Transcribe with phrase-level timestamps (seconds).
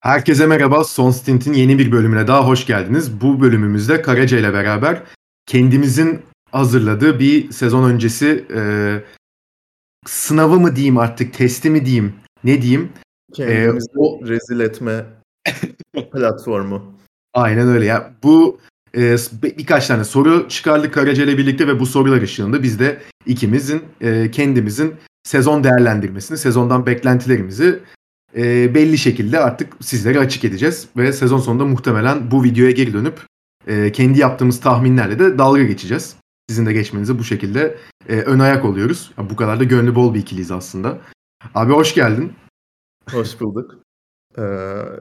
[0.00, 0.84] Herkese merhaba.
[0.84, 3.20] Son Stint'in yeni bir bölümüne daha hoş geldiniz.
[3.20, 5.02] Bu bölümümüzde Karaca ile beraber
[5.46, 8.60] kendimizin hazırladığı bir sezon öncesi e,
[10.06, 12.14] sınavı mı diyeyim artık, testi mi diyeyim,
[12.44, 12.92] ne diyeyim?
[13.34, 14.28] Kendimizi e, o...
[14.28, 15.04] rezil etme
[16.12, 16.94] platformu.
[17.34, 18.14] Aynen öyle ya.
[18.22, 18.58] Bu
[18.96, 23.82] e, birkaç tane soru çıkardık Karaca ile birlikte ve bu sorular ışığında biz de ikimizin
[24.00, 27.80] e, kendimizin sezon değerlendirmesini, sezondan beklentilerimizi
[28.36, 30.88] e, belli şekilde artık sizlere açık edeceğiz.
[30.96, 33.20] Ve sezon sonunda muhtemelen bu videoya geri dönüp
[33.66, 36.16] e, kendi yaptığımız tahminlerle de dalga geçeceğiz.
[36.48, 37.78] Sizin de geçmenize bu şekilde
[38.08, 39.12] e, ön ayak oluyoruz.
[39.30, 40.98] Bu kadar da gönlü bol bir ikiliyiz aslında.
[41.54, 42.32] Abi hoş geldin.
[43.10, 43.78] Hoş bulduk.
[44.38, 44.42] Ee,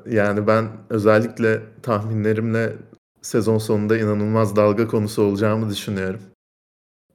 [0.10, 2.76] yani ben özellikle tahminlerimle
[3.22, 6.20] sezon sonunda inanılmaz dalga konusu olacağımı düşünüyorum.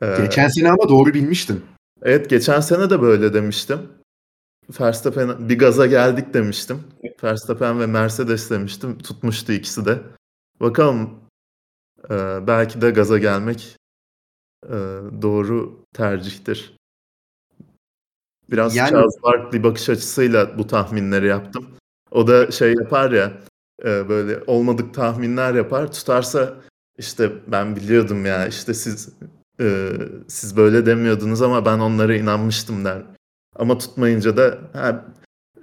[0.02, 1.64] Ee, geçen sene ama doğru bilmiştin.
[2.02, 3.78] Evet geçen sene de böyle demiştim.
[4.80, 6.84] Verstappen bir gaza geldik demiştim.
[7.24, 8.98] Verstappen ve Mercedes demiştim.
[8.98, 10.02] Tutmuştu ikisi de.
[10.60, 11.10] Bakalım
[12.10, 13.76] e, belki de gaza gelmek
[14.66, 14.76] e,
[15.22, 16.76] doğru tercihtir.
[18.50, 18.90] Biraz yani...
[18.90, 21.66] Charles Barkley bakış açısıyla bu tahminleri yaptım.
[22.10, 23.32] O da şey yapar ya
[23.84, 25.92] e, böyle olmadık tahminler yapar.
[25.92, 26.54] Tutarsa
[26.98, 29.08] işte ben biliyordum ya işte siz
[29.60, 29.92] e,
[30.28, 33.02] siz böyle demiyordunuz ama ben onlara inanmıştım der.
[33.56, 35.04] Ama tutmayınca da ha,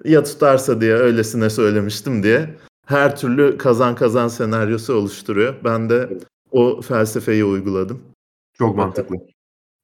[0.04, 5.56] ya tutarsa diye öylesine söylemiştim diye her türlü kazan kazan senaryosu oluşturuyor.
[5.64, 6.17] Ben de
[6.52, 8.02] o felsefeyi uyguladım.
[8.58, 9.16] Çok mantıklı.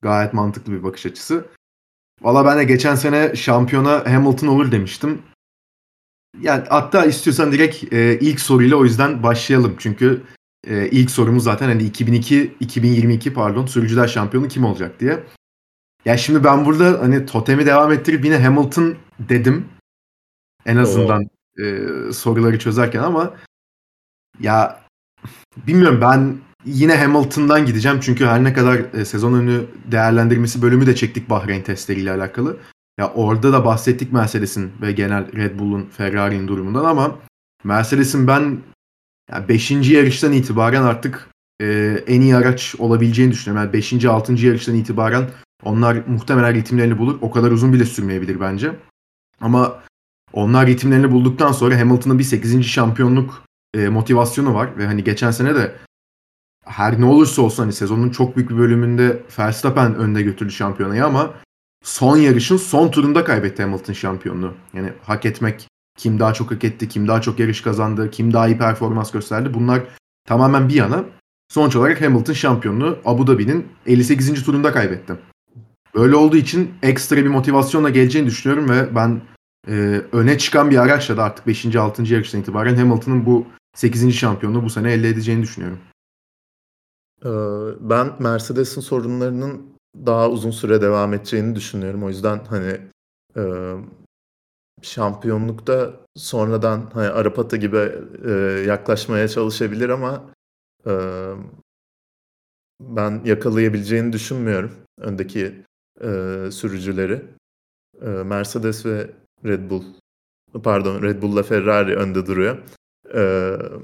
[0.01, 1.45] Gayet mantıklı bir bakış açısı.
[2.21, 5.21] Valla ben de geçen sene şampiyona Hamilton olur demiştim.
[6.41, 9.75] Yani hatta istiyorsan direkt e, ilk soruyla o yüzden başlayalım.
[9.77, 10.21] Çünkü
[10.67, 15.23] e, ilk sorumuz zaten hani 2002 2022 pardon sürücüler şampiyonu kim olacak diye.
[16.05, 19.65] Ya şimdi ben burada hani totemi devam ettirip yine Hamilton dedim.
[20.65, 21.79] En azından e,
[22.13, 23.33] soruları çözerken ama
[24.39, 24.83] ya
[25.57, 27.99] bilmiyorum ben yine Hamilton'dan gideceğim.
[28.01, 32.57] Çünkü her ne kadar e, sezon önü değerlendirmesi bölümü de çektik Bahreyn testleriyle alakalı.
[32.99, 37.19] Ya orada da bahsettik Mercedes'in ve genel Red Bull'un Ferrari'nin durumundan ama
[37.63, 38.59] Mercedes'in ben
[39.47, 39.71] 5.
[39.71, 41.29] Yani yarıştan itibaren artık
[41.61, 43.65] e, en iyi araç olabileceğini düşünüyorum.
[43.65, 44.05] Yani 5.
[44.05, 44.33] 6.
[44.33, 45.29] yarıştan itibaren
[45.63, 47.17] onlar muhtemelen ritimlerini bulur.
[47.21, 48.75] O kadar uzun bile sürmeyebilir bence.
[49.41, 49.83] Ama
[50.33, 52.63] onlar ritimlerini bulduktan sonra Hamilton'ın bir 8.
[52.63, 53.43] şampiyonluk
[53.73, 54.77] e, motivasyonu var.
[54.77, 55.75] Ve hani geçen sene de
[56.65, 61.33] her ne olursa olsun hani sezonun çok büyük bir bölümünde Verstappen önde götürdü şampiyonayı ama
[61.83, 64.53] son yarışın son turunda kaybetti Hamilton şampiyonluğu.
[64.73, 65.67] Yani hak etmek
[65.97, 69.53] kim daha çok hak etti, kim daha çok yarış kazandı, kim daha iyi performans gösterdi
[69.53, 69.83] bunlar
[70.25, 71.05] tamamen bir yana.
[71.49, 74.43] Sonuç olarak Hamilton şampiyonluğu Abu Dhabi'nin 58.
[74.43, 75.13] turunda kaybetti.
[75.95, 79.21] Böyle olduğu için ekstra bir motivasyonla geleceğini düşünüyorum ve ben
[79.67, 81.75] e, öne çıkan bir araçla da artık 5.
[81.75, 82.03] 6.
[82.03, 84.13] yarıştan itibaren Hamilton'ın bu 8.
[84.13, 85.79] şampiyonluğu bu sene elde edeceğini düşünüyorum.
[87.25, 87.29] Ee,
[87.89, 89.75] ben Mercedes'in sorunlarının
[90.05, 92.03] daha uzun süre devam edeceğini düşünüyorum.
[92.03, 92.81] O yüzden hani
[93.37, 93.43] e,
[94.81, 97.91] şampiyonlukta sonradan hani Arapata gibi
[98.25, 98.31] e,
[98.67, 100.23] yaklaşmaya çalışabilir ama
[100.87, 100.93] e,
[102.81, 105.63] ben yakalayabileceğini düşünmüyorum öndeki
[106.01, 106.07] e,
[106.51, 107.21] sürücüleri.
[108.01, 109.11] E, Mercedes ve
[109.45, 109.83] Red Bull
[110.63, 112.57] pardon Red Bull'la Ferrari önde duruyor.
[113.13, 113.21] E,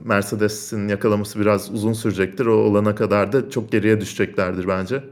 [0.03, 2.45] Mercedes'in yakalaması biraz uzun sürecektir.
[2.45, 5.03] O olana kadar da çok geriye düşeceklerdir bence.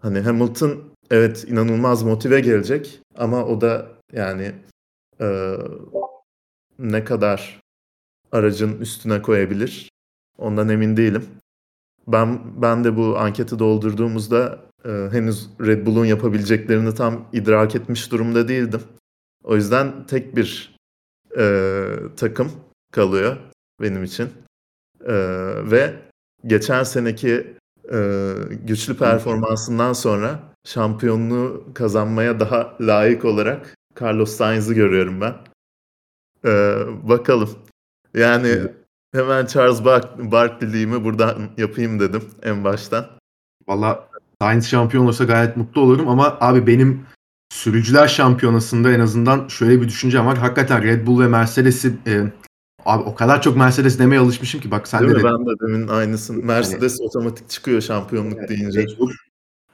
[0.00, 4.52] Hani Hamilton evet inanılmaz motive gelecek ama o da yani
[5.20, 5.56] e,
[6.78, 7.60] ne kadar
[8.32, 9.90] aracın üstüne koyabilir
[10.38, 11.26] ondan emin değilim.
[12.06, 18.48] Ben ben de bu anketi doldurduğumuzda e, henüz Red Bull'un yapabileceklerini tam idrak etmiş durumda
[18.48, 18.82] değildim.
[19.44, 20.76] O yüzden tek bir
[21.38, 22.52] e, takım
[22.92, 23.36] kalıyor
[23.80, 24.28] benim için.
[25.06, 25.14] E,
[25.70, 25.94] ve
[26.46, 27.56] geçen seneki
[27.92, 35.34] e, güçlü performansından sonra şampiyonluğu kazanmaya daha layık olarak Carlos Sainz'ı görüyorum ben.
[36.44, 36.50] E,
[37.08, 37.50] bakalım.
[38.14, 38.74] Yani evet.
[39.12, 43.06] hemen Charles Bark Barkley'imi buradan yapayım dedim en baştan.
[43.68, 44.09] Valla
[44.42, 47.06] Sainz şampiyon olursa gayet mutlu olurum ama abi benim
[47.52, 50.38] sürücüler şampiyonasında en azından şöyle bir düşüncem var.
[50.38, 52.22] Hakikaten Red Bull ve Mercedes'i e,
[52.84, 55.24] abi o kadar çok Mercedes demeye alışmışım ki bak sen Değil de mi?
[55.24, 56.44] Ben de demin aynısın.
[56.44, 58.86] Mercedes yani, otomatik çıkıyor şampiyonluk yani, deyince.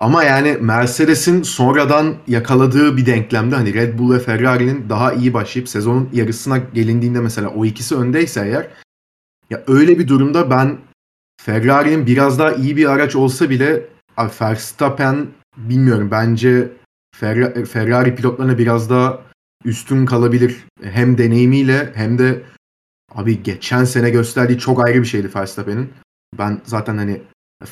[0.01, 5.69] Ama yani Mercedes'in sonradan yakaladığı bir denklemde hani Red Bull ve Ferrari'nin daha iyi başlayıp
[5.69, 8.69] sezonun yarısına gelindiğinde mesela o ikisi öndeyse eğer
[9.51, 10.79] ya öyle bir durumda ben
[11.41, 15.27] Ferrari'nin biraz daha iyi bir araç olsa bile Abi Verstappen
[15.57, 16.73] bilmiyorum bence
[17.15, 19.23] Ferrari, Ferrari pilotlarına biraz daha
[19.65, 20.65] üstün kalabilir.
[20.83, 22.43] Hem deneyimiyle hem de
[23.17, 25.93] Abi geçen sene gösterdiği çok ayrı bir şeydi Verstappen'in.
[26.39, 27.23] Ben zaten hani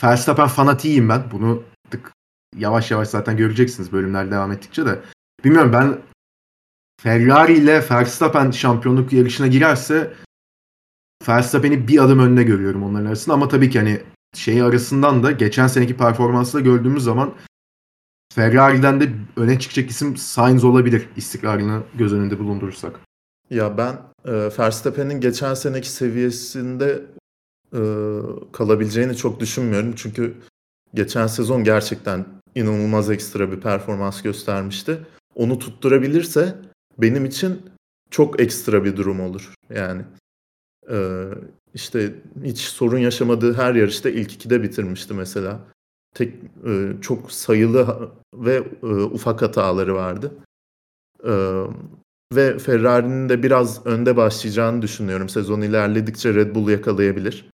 [0.04, 1.22] Verstappen fanatiyim ben.
[1.30, 2.12] Bunu tık
[2.56, 5.00] yavaş yavaş zaten göreceksiniz bölümler devam ettikçe de.
[5.44, 5.98] Bilmiyorum ben
[7.02, 10.14] Ferrari ile Verstappen şampiyonluk yarışına girerse
[11.28, 14.02] Verstappen'i bir adım önde görüyorum onların arasında ama tabii ki hani
[14.34, 17.34] şey arasından da geçen seneki performansla gördüğümüz zaman
[18.34, 23.00] Ferrari'den de öne çıkacak isim Sainz olabilir istikrarını göz önünde bulundurursak.
[23.50, 23.92] Ya ben
[24.24, 27.02] e, Verstappen'in geçen seneki seviyesinde
[27.72, 27.80] e,
[28.52, 29.92] kalabileceğini çok düşünmüyorum.
[29.96, 30.34] Çünkü
[30.94, 34.98] geçen sezon gerçekten inanılmaz ekstra bir performans göstermişti.
[35.34, 36.56] Onu tutturabilirse
[36.98, 37.62] benim için
[38.10, 39.54] çok ekstra bir durum olur.
[39.74, 40.02] Yani
[40.90, 41.28] e,
[41.74, 42.14] işte
[42.44, 45.60] hiç sorun yaşamadığı her yarışta ilk ikide bitirmişti mesela.
[46.14, 46.34] Tek
[46.66, 50.32] e, çok sayılı ve e, ufak hataları vardı.
[51.24, 51.32] E,
[52.32, 55.28] ve Ferrari'nin de biraz önde başlayacağını düşünüyorum.
[55.28, 57.50] Sezon ilerledikçe Red Bull yakalayabilir.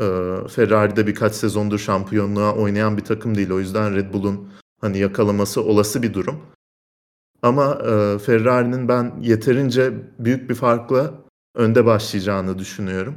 [0.00, 0.04] E,
[0.48, 3.50] Ferrari de birkaç sezondur şampiyonluğa oynayan bir takım değil.
[3.50, 4.48] O yüzden Red Bull'un
[4.80, 6.40] hani yakalaması olası bir durum.
[7.42, 11.14] Ama e, Ferrari'nin ben yeterince büyük bir farkla
[11.56, 13.16] önde başlayacağını düşünüyorum.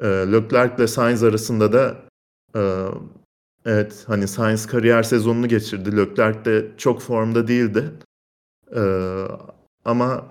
[0.00, 1.96] E, Leclerc ile Sainz arasında da
[2.56, 2.62] e,
[3.64, 5.96] evet hani Sainz kariyer sezonunu geçirdi.
[5.96, 7.92] Leclerc de çok formda değildi.
[8.76, 8.82] E,
[9.84, 10.28] ama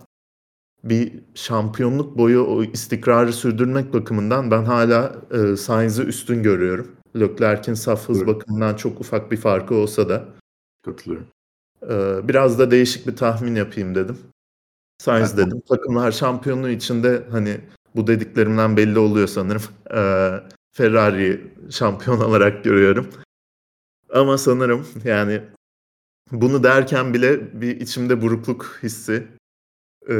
[0.83, 6.91] bir şampiyonluk boyu o istikrarı sürdürmek bakımından ben hala e, Sainz'ı üstün görüyorum.
[7.19, 8.27] Leclerc'in saf hız evet.
[8.27, 10.25] bakımından çok ufak bir farkı olsa da.
[10.85, 11.27] Katılıyorum.
[11.89, 14.17] E, biraz da değişik bir tahmin yapayım dedim.
[15.01, 15.61] Sainz dedim.
[15.69, 17.61] Takımlar şampiyonluğu içinde hani
[17.95, 19.61] bu dediklerimden belli oluyor sanırım.
[19.91, 19.99] E,
[20.71, 23.09] Ferrari şampiyon olarak görüyorum.
[24.13, 25.41] Ama sanırım yani
[26.31, 29.27] bunu derken bile bir içimde burukluk hissi
[30.09, 30.13] e,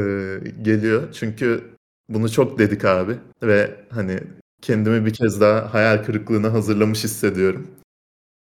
[0.62, 1.12] geliyor.
[1.12, 1.64] Çünkü
[2.08, 4.20] bunu çok dedik abi ve hani
[4.62, 7.66] kendimi bir kez daha hayal kırıklığına hazırlamış hissediyorum.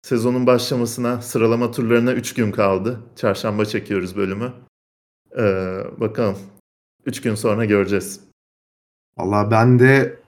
[0.01, 2.99] Sezonun başlamasına, sıralama turlarına 3 gün kaldı.
[3.15, 4.53] Çarşamba çekiyoruz bölümü.
[5.37, 6.37] Ee, bakalım.
[7.05, 8.19] 3 gün sonra göreceğiz.
[9.17, 10.19] Valla ben de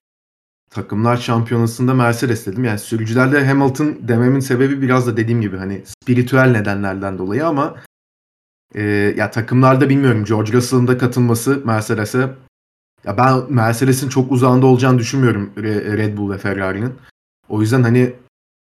[0.69, 2.63] takımlar şampiyonasında Mercedes dedim.
[2.63, 7.75] Yani sürücülerde Hamilton dememin sebebi biraz da dediğim gibi hani spiritüel nedenlerden dolayı ama
[8.75, 8.83] e,
[9.17, 12.29] ya takımlarda bilmiyorum George Russell'ın da katılması Mercedes'e
[13.05, 16.93] ya ben Mercedes'in çok uzağında olacağını düşünmüyorum Red Bull ve Ferrari'nin.
[17.49, 18.13] O yüzden hani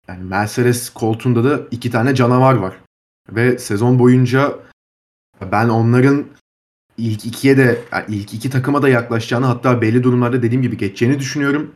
[0.07, 2.77] yani Mercedes koltuğunda da iki tane canavar var.
[3.29, 4.55] Ve sezon boyunca
[5.41, 6.25] ben onların
[6.97, 11.19] ilk ikiye de yani ilk iki takıma da yaklaşacağını hatta belli durumlarda dediğim gibi geçeceğini
[11.19, 11.75] düşünüyorum.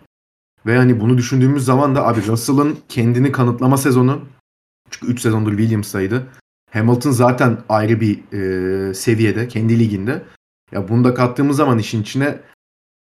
[0.65, 4.21] Ve hani bunu düşündüğümüz zaman da abi Russell'ın kendini kanıtlama sezonu
[4.89, 6.27] çünkü 3 sezondur Williams'taydı.
[6.71, 10.23] Hamilton zaten ayrı bir e, seviyede kendi liginde.
[10.71, 12.39] Ya bunu da kattığımız zaman işin içine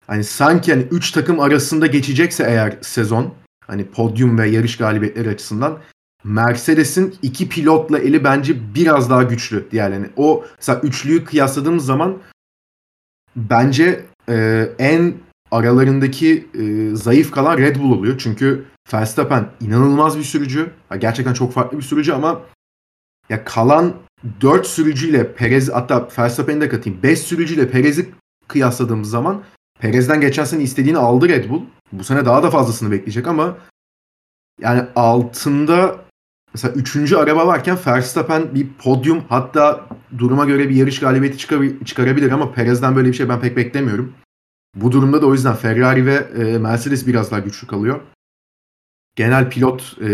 [0.08, 3.34] hani sanki hani 3 takım arasında geçecekse eğer sezon
[3.68, 5.80] hani podyum ve yarış galibiyetleri açısından
[6.28, 10.10] Mercedes'in iki pilotla eli bence biraz daha güçlü diğerlerine.
[10.18, 12.18] O mesela üçlüyü kıyasladığımız zaman
[13.36, 15.14] bence e, en
[15.52, 18.18] aralarındaki e, zayıf kalan Red Bull oluyor.
[18.18, 20.72] Çünkü Verstappen inanılmaz bir sürücü.
[21.00, 22.42] Gerçekten çok farklı bir sürücü ama
[23.30, 23.94] ya kalan
[24.42, 27.04] 4 sürücüyle Perez hatta Verstappen'i de katayım.
[27.04, 28.10] 5 sürücüyle Perez'i
[28.48, 29.44] kıyasladığımız zaman
[29.80, 31.62] Perez'den geçen sene istediğini aldı Red Bull.
[31.92, 33.58] Bu sene daha da fazlasını bekleyecek ama
[34.62, 36.07] yani altında
[36.58, 37.14] mesela 3.
[37.14, 39.88] araba varken Verstappen bir podyum hatta
[40.18, 44.14] duruma göre bir yarış galibiyeti çıkar- çıkarabilir ama Perez'den böyle bir şey ben pek beklemiyorum.
[44.76, 48.02] Bu durumda da o yüzden Ferrari ve e, Mercedes biraz daha güçlü kalıyor.
[49.16, 50.10] Genel pilot e,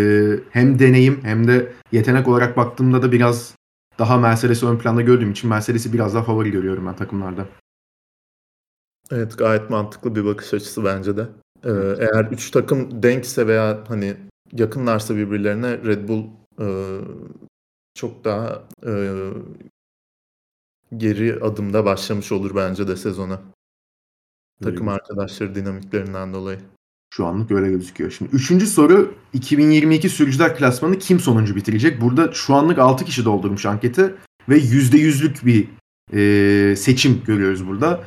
[0.49, 3.55] hem deneyim hem de yetenek olarak baktığımda da biraz
[3.99, 7.47] daha Mercedes'i ön planda gördüğüm için Mercedes'i biraz daha favori görüyorum ben takımlarda.
[9.11, 11.27] Evet gayet mantıklı bir bakış açısı bence de.
[11.65, 11.69] Ee,
[11.99, 14.17] eğer üç takım denkse veya hani
[14.57, 16.23] yakınlarsa birbirlerine Red Bull
[16.59, 16.67] e,
[17.93, 18.91] çok daha e,
[20.97, 23.41] geri adımda başlamış olur bence de sezona.
[24.63, 26.59] Takım arkadaşları dinamiklerinden dolayı.
[27.13, 28.11] Şu anlık öyle gözüküyor.
[28.11, 32.01] Şimdi üçüncü soru 2022 sürücüler klasmanı kim sonuncu bitirecek?
[32.01, 34.15] Burada şu anlık 6 kişi doldurmuş anketi
[34.49, 35.69] ve %100'lük bir
[36.13, 38.03] e, seçim görüyoruz burada.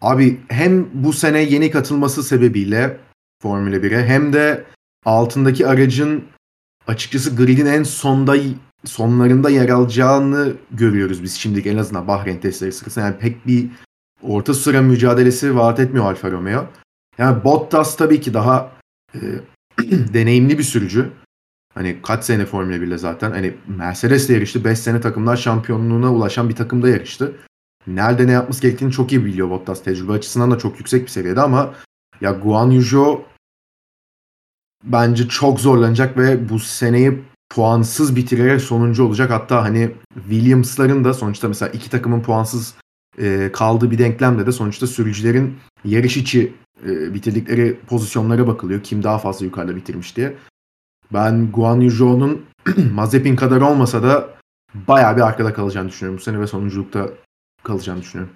[0.00, 3.00] Abi hem bu sene yeni katılması sebebiyle
[3.42, 4.64] Formula 1'e hem de
[5.08, 6.24] altındaki aracın
[6.86, 8.36] açıkçası gridin en sonda
[8.84, 13.04] sonlarında yer alacağını görüyoruz biz şimdilik en azından Bahreyn testleri sırasında.
[13.04, 13.70] Yani pek bir
[14.22, 16.66] orta sıra mücadelesi vaat etmiyor Alfa Romeo.
[17.18, 18.70] Yani Bottas tabii ki daha
[19.14, 19.20] e,
[20.14, 21.10] deneyimli bir sürücü.
[21.74, 23.30] Hani kaç sene Formula 1'le zaten.
[23.30, 24.64] Hani Mercedes'le yarıştı.
[24.64, 27.36] 5 sene takımlar şampiyonluğuna ulaşan bir takımda yarıştı.
[27.86, 29.82] nerede ne yapması gerektiğini çok iyi biliyor Bottas.
[29.82, 31.74] Tecrübe açısından da çok yüksek bir seviyede ama
[32.20, 33.27] ya Guan Yu Zhou
[34.88, 39.30] bence çok zorlanacak ve bu seneyi puansız bitirerek sonuncu olacak.
[39.30, 42.74] Hatta hani Williams'ların da sonuçta mesela iki takımın puansız
[43.18, 46.54] e, kaldığı bir denklemde de sonuçta sürücülerin yarış içi
[46.86, 48.82] e, bitirdikleri pozisyonlara bakılıyor.
[48.82, 50.34] Kim daha fazla yukarıda bitirmiş diye.
[51.12, 52.44] Ben Guan Yu Zhou'nun
[52.92, 54.28] Mazepin kadar olmasa da
[54.74, 57.10] bayağı bir arkada kalacağını düşünüyorum bu sene ve sonunculukta
[57.62, 58.34] kalacağını düşünüyorum.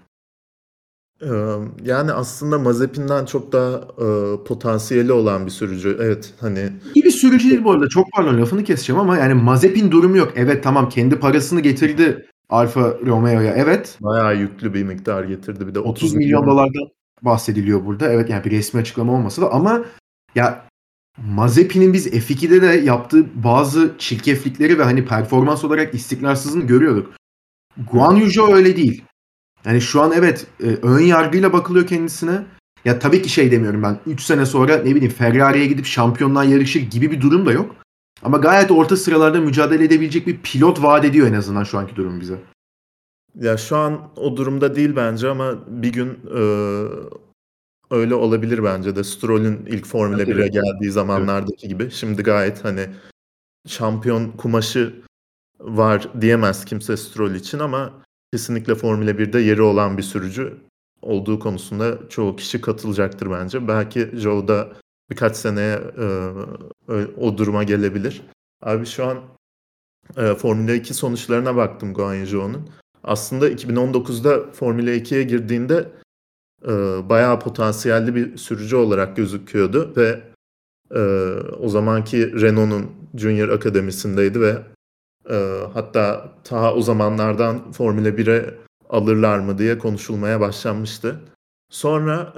[1.84, 4.06] Yani aslında Mazepin'den çok daha e,
[4.44, 5.98] potansiyeli olan bir sürücü.
[6.00, 6.70] Evet hani.
[6.94, 7.88] İyi bir sürücü değil bu arada.
[7.88, 10.32] Çok pardon lafını keseceğim ama yani Mazepin durumu yok.
[10.36, 13.98] Evet tamam kendi parasını getirdi Alfa Romeo'ya evet.
[14.00, 15.66] Bayağı yüklü bir miktar getirdi.
[15.66, 16.88] Bir de 30, 30 milyon, milyon dolardan
[17.22, 18.12] bahsediliyor burada.
[18.12, 19.84] Evet yani bir resmi açıklama olmasa da ama
[20.34, 20.64] ya
[21.18, 27.14] Mazepin'in biz F2'de de yaptığı bazı çirkeflikleri ve hani performans olarak istikrarsızlığını görüyorduk.
[27.92, 29.04] Guan Yu öyle değil.
[29.64, 32.44] Yani şu an evet e, ön yargıyla bakılıyor kendisine.
[32.84, 36.80] Ya tabii ki şey demiyorum ben 3 sene sonra ne bileyim Ferrari'ye gidip şampiyonluğa yarışır
[36.80, 37.76] gibi bir durum da yok.
[38.22, 42.20] Ama gayet orta sıralarda mücadele edebilecek bir pilot vaat ediyor en azından şu anki durum
[42.20, 42.38] bize.
[43.34, 46.42] Ya şu an o durumda değil bence ama bir gün e,
[47.90, 49.04] öyle olabilir bence de.
[49.04, 51.90] Stroll'ün ilk Formula 1'e geldiği zamanlardaki gibi.
[51.90, 52.86] Şimdi gayet hani
[53.66, 55.02] şampiyon kumaşı
[55.60, 57.92] var diyemez kimse Stroll için ama
[58.32, 60.56] kesinlikle Formula 1'de yeri olan bir sürücü
[61.02, 63.68] olduğu konusunda çoğu kişi katılacaktır bence.
[63.68, 64.72] Belki Joe da
[65.10, 68.22] birkaç seneye e, o duruma gelebilir.
[68.62, 69.18] Abi şu an
[70.16, 72.70] e, Formula 2 sonuçlarına baktım Guanyu Zhou'nun.
[73.04, 75.88] Aslında 2019'da Formula 2'ye girdiğinde
[76.64, 76.70] e,
[77.08, 80.20] bayağı potansiyelli bir sürücü olarak gözüküyordu ve
[80.94, 81.00] e,
[81.60, 84.58] o zamanki Renault'un Junior Akademisi'ndeydi ve
[85.30, 88.54] e, hatta ta o zamanlardan Formula 1'e
[88.90, 91.20] alırlar mı diye konuşulmaya başlanmıştı.
[91.70, 92.34] Sonra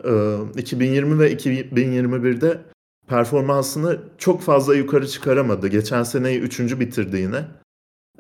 [0.56, 2.60] e, 2020 ve 2021'de
[3.08, 5.68] performansını çok fazla yukarı çıkaramadı.
[5.68, 7.44] Geçen seneyi üçüncü bitirdi yine.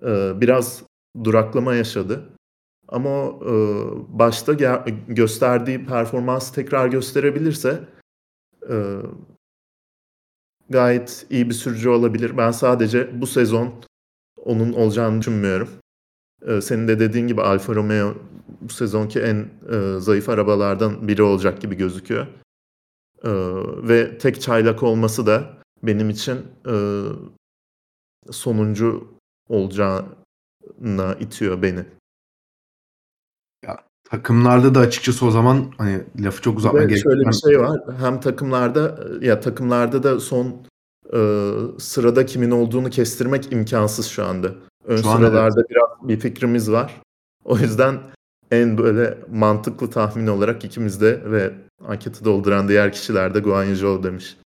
[0.02, 0.82] E, biraz
[1.24, 2.28] duraklama yaşadı.
[2.88, 3.54] Ama e,
[4.08, 4.52] başta
[5.08, 7.80] gösterdiği performans tekrar gösterebilirse
[8.70, 8.76] e,
[10.70, 12.36] gayet iyi bir sürücü olabilir.
[12.36, 13.74] Ben sadece bu sezon
[14.44, 15.68] onun olacağını düşünmüyorum.
[16.46, 18.14] Ee, senin de dediğin gibi Alfa Romeo
[18.60, 22.26] bu sezonki en e, zayıf arabalardan biri olacak gibi gözüküyor.
[23.24, 23.30] E,
[23.88, 26.74] ve tek çaylak olması da benim için e,
[28.30, 29.08] sonuncu
[29.48, 31.84] olacağına itiyor beni.
[33.66, 37.80] Ya takımlarda da açıkçası o zaman hani lafı çok uzatmaya gerek Şöyle bir şey var.
[37.98, 40.66] Hem takımlarda ya takımlarda da son
[41.12, 41.18] e,
[41.78, 44.48] sırada kimin olduğunu kestirmek imkansız şu anda.
[44.84, 45.70] Ön şu sıralarda evet.
[45.70, 47.00] biraz bir fikrimiz var.
[47.44, 47.98] O yüzden
[48.50, 51.52] en böyle mantıklı tahmin olarak ikimiz de ve
[51.88, 54.36] anketi dolduran diğer kişiler de Guan Yu demiş.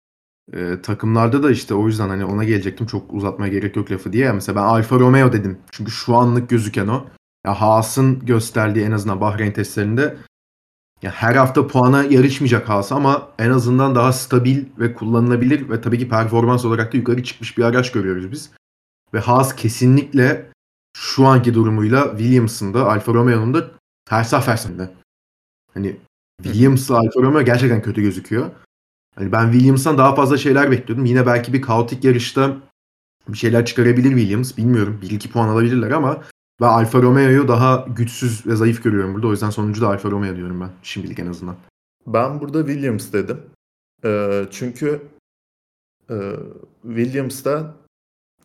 [0.52, 4.32] Ee, takımlarda da işte o yüzden hani ona gelecektim çok uzatmaya gerek yok lafı diye.
[4.32, 5.58] Mesela ben Alfa Romeo dedim.
[5.70, 7.04] Çünkü şu anlık gözüken o.
[7.46, 10.16] Ya Haas'ın gösterdiği en azından Bahreyn testlerinde
[11.02, 15.99] ya her hafta puana yarışmayacak Haas ama en azından daha stabil ve kullanılabilir ve tabii
[15.99, 18.50] ki performans olarak da yukarı çıkmış bir araç görüyoruz biz.
[19.14, 20.50] Ve Haas kesinlikle
[20.97, 23.71] şu anki durumuyla Williams'ın da Alfa Romeo'nun da
[24.05, 24.90] ters fersinde.
[25.75, 25.97] Hani
[26.43, 28.50] Williams'la Alfa Romeo gerçekten kötü gözüküyor.
[29.14, 31.05] Hani ben Williams'tan daha fazla şeyler bekliyordum.
[31.05, 32.57] Yine belki bir kaotik yarışta
[33.28, 34.57] bir şeyler çıkarabilir Williams.
[34.57, 35.00] Bilmiyorum.
[35.02, 36.23] 1-2 puan alabilirler ama
[36.60, 39.26] ben Alfa Romeo'yu daha güçsüz ve zayıf görüyorum burada.
[39.26, 40.70] O yüzden sonuncu da Alfa Romeo diyorum ben.
[40.82, 41.56] Şimdilik en azından.
[42.06, 43.40] Ben burada Williams dedim.
[44.04, 45.02] Ee, çünkü
[46.10, 46.32] e,
[46.82, 47.74] Williams'ta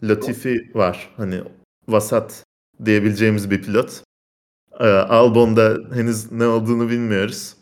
[0.04, 1.14] Latifi var.
[1.18, 1.44] Hani
[1.88, 2.44] vasat
[2.86, 4.04] diyebileceğimiz bir pilot.
[4.80, 7.56] Ee, Albon'da henüz ne olduğunu bilmiyoruz.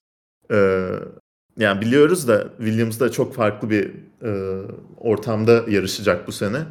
[0.52, 0.90] Ee,
[1.58, 3.94] yani biliyoruz da Williams'da çok farklı bir
[4.24, 4.62] e,
[4.98, 6.66] ortamda yarışacak bu sene.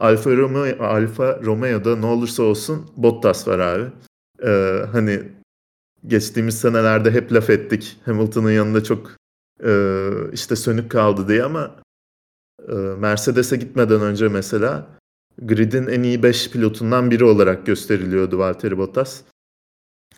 [0.00, 3.90] Alfa Romeo, Alfa Romeo'da ne olursa olsun Bottas var abi.
[4.42, 5.22] Ee, hani
[6.06, 8.00] geçtiğimiz senelerde hep laf ettik.
[8.04, 9.16] Hamilton'ın yanında çok
[9.64, 9.72] e,
[10.32, 11.76] işte sönük kaldı diye ama
[12.68, 14.86] e, Mercedes'e gitmeden önce mesela
[15.38, 19.22] grid'in en iyi 5 pilotundan biri olarak gösteriliyordu Valtteri Bottas.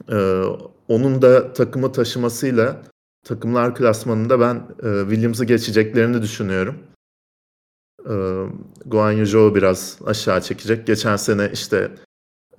[0.09, 0.43] Ee,
[0.89, 2.83] onun da takımı taşımasıyla
[3.25, 6.79] takımlar klasmanında ben e, Williams'ı geçeceklerini düşünüyorum
[8.11, 8.15] e,
[8.87, 10.87] Guan Yu biraz aşağı çekecek.
[10.87, 11.91] Geçen sene işte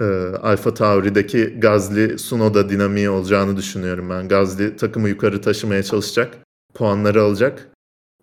[0.01, 0.05] e,
[0.41, 4.27] Alfa Tauri'deki Gazli Sunoda dinamiği olacağını düşünüyorum ben.
[4.27, 6.37] Gazli takımı yukarı taşımaya çalışacak.
[6.73, 7.69] Puanları alacak.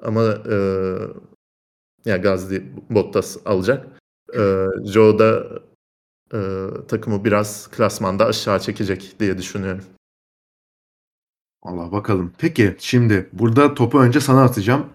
[0.03, 0.57] Ama e,
[2.05, 3.87] ya Gazli Bottas alacak.
[4.35, 5.45] E, Joe da
[6.35, 6.39] e,
[6.89, 9.85] takımı biraz klasmanda aşağı çekecek diye düşünüyorum.
[11.63, 12.33] Allah bakalım.
[12.39, 14.87] Peki şimdi burada topu önce sana atacağım.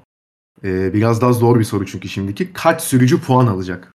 [0.63, 2.53] Ee, biraz daha zor bir soru çünkü şimdiki.
[2.53, 3.93] Kaç sürücü puan alacak?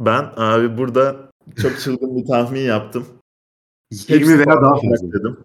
[0.00, 1.30] Ben abi burada
[1.62, 3.06] çok çılgın bir tahmin yaptım.
[3.90, 5.12] 20 veya daha fazla.
[5.12, 5.36] dedim.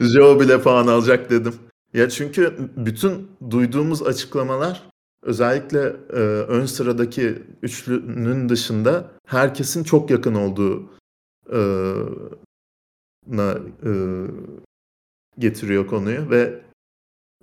[0.12, 1.54] Joe bile puan alacak dedim.
[1.94, 4.82] Ya çünkü bütün duyduğumuz açıklamalar
[5.22, 5.80] özellikle
[6.12, 10.82] e, ön sıradaki üçlünün dışında herkesin çok yakın olduğu
[11.52, 11.60] e,
[13.26, 13.90] na e,
[15.38, 16.62] getiriyor konuyu ve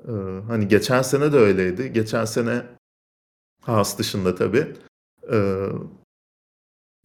[0.07, 0.11] e,
[0.47, 1.93] hani geçen sene de öyleydi.
[1.93, 2.61] Geçen sene
[3.61, 4.73] Haas dışında tabii.
[5.31, 5.67] E,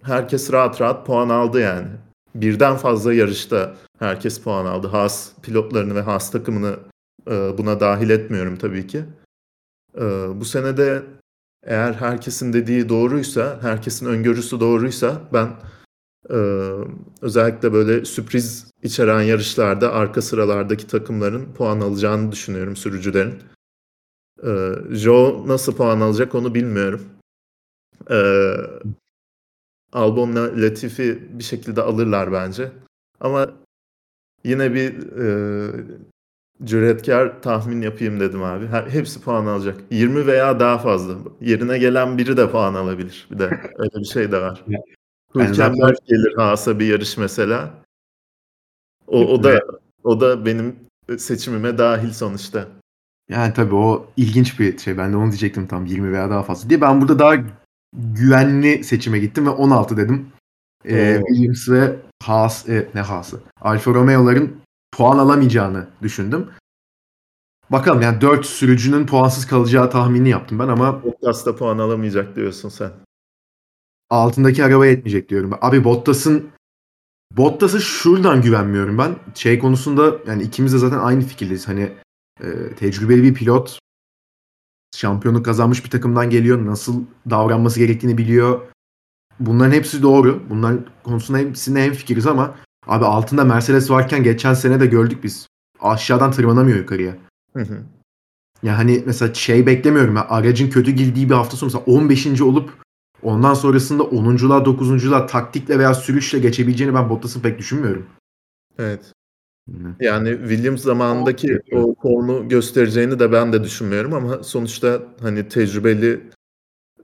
[0.03, 1.89] herkes rahat rahat puan aldı yani.
[2.35, 4.87] Birden fazla yarışta herkes puan aldı.
[4.87, 6.79] Haas pilotlarını ve Haas takımını
[7.27, 9.05] e, buna dahil etmiyorum tabii ki.
[9.97, 10.05] E,
[10.41, 11.03] bu sene de
[11.63, 15.49] eğer herkesin dediği doğruysa, herkesin öngörüsü doğruysa ben
[16.31, 16.39] e,
[17.23, 23.35] özellikle böyle sürpriz içeren yarışlarda arka sıralardaki takımların puan alacağını düşünüyorum sürücülerin.
[24.45, 27.05] E, Joe nasıl puan alacak onu bilmiyorum.
[28.11, 28.19] E,
[29.93, 32.73] Albon'la Latifi bir şekilde alırlar bence.
[33.21, 33.51] Ama
[34.45, 35.85] yine bir e,
[36.65, 38.67] cüretkar tahmin yapayım dedim abi.
[38.67, 39.81] Hepsi puan alacak.
[39.91, 41.15] 20 veya daha fazla.
[41.41, 43.29] Yerine gelen biri de puan alabilir.
[43.31, 43.45] Bir de
[43.79, 44.65] öyle bir şey de var.
[45.41, 46.07] Hülkenberg zaten...
[46.07, 47.75] gelir Haas'a bir yarış mesela.
[49.07, 49.61] O, o da
[50.05, 50.77] o da benim
[51.19, 52.69] seçimime dahil sonuçta.
[53.31, 54.99] Yani tabii o ilginç bir şey.
[54.99, 56.81] Ben de onu diyecektim tam 20 veya daha fazla diye.
[56.81, 57.35] Ben burada daha
[57.93, 60.29] güvenli seçime gittim ve 16 dedim.
[60.85, 63.41] Ee, Williams ve Haas, e, ne Haas'ı?
[63.61, 64.57] Alfa Romeo'ların
[64.93, 66.51] puan alamayacağını düşündüm.
[67.71, 72.69] Bakalım yani 4 sürücünün puansız kalacağı tahmini yaptım ben ama Bottas da puan alamayacak diyorsun
[72.69, 72.91] sen.
[74.11, 75.53] Altındaki araba yetmeyecek diyorum.
[75.61, 76.51] Abi Bottas'ın
[77.37, 79.17] Bottas'ı şuradan güvenmiyorum ben.
[79.35, 81.69] Şey konusunda yani ikimiz de zaten aynı fikirdeyiz.
[81.69, 81.93] Hani
[82.41, 83.79] e, tecrübeli bir pilot
[84.97, 86.67] şampiyonluk kazanmış bir takımdan geliyor.
[86.67, 88.61] Nasıl davranması gerektiğini biliyor.
[89.41, 90.43] Bunların hepsi doğru.
[90.51, 92.55] Bunların konusunda hepsinde hem fikiriz ama
[92.87, 95.49] abi altında Mercedes varken geçen sene de gördük biz.
[95.81, 97.17] Aşağıdan tırmanamıyor yukarıya.
[97.53, 97.83] Hı hı.
[98.63, 100.17] Ya hani mesela şey beklemiyorum.
[100.17, 102.41] Ya, aracın kötü girdiği bir hafta sonu mesela 15.
[102.41, 102.86] olup
[103.27, 108.07] ondan sonrasında 10'unculuğa 9'unculuğa taktikle veya sürüşle geçebileceğini ben Bottas'ın pek düşünmüyorum.
[108.79, 109.13] Evet.
[110.01, 116.31] Yani Williams zamanındaki o formu göstereceğini de ben de düşünmüyorum ama sonuçta hani tecrübeli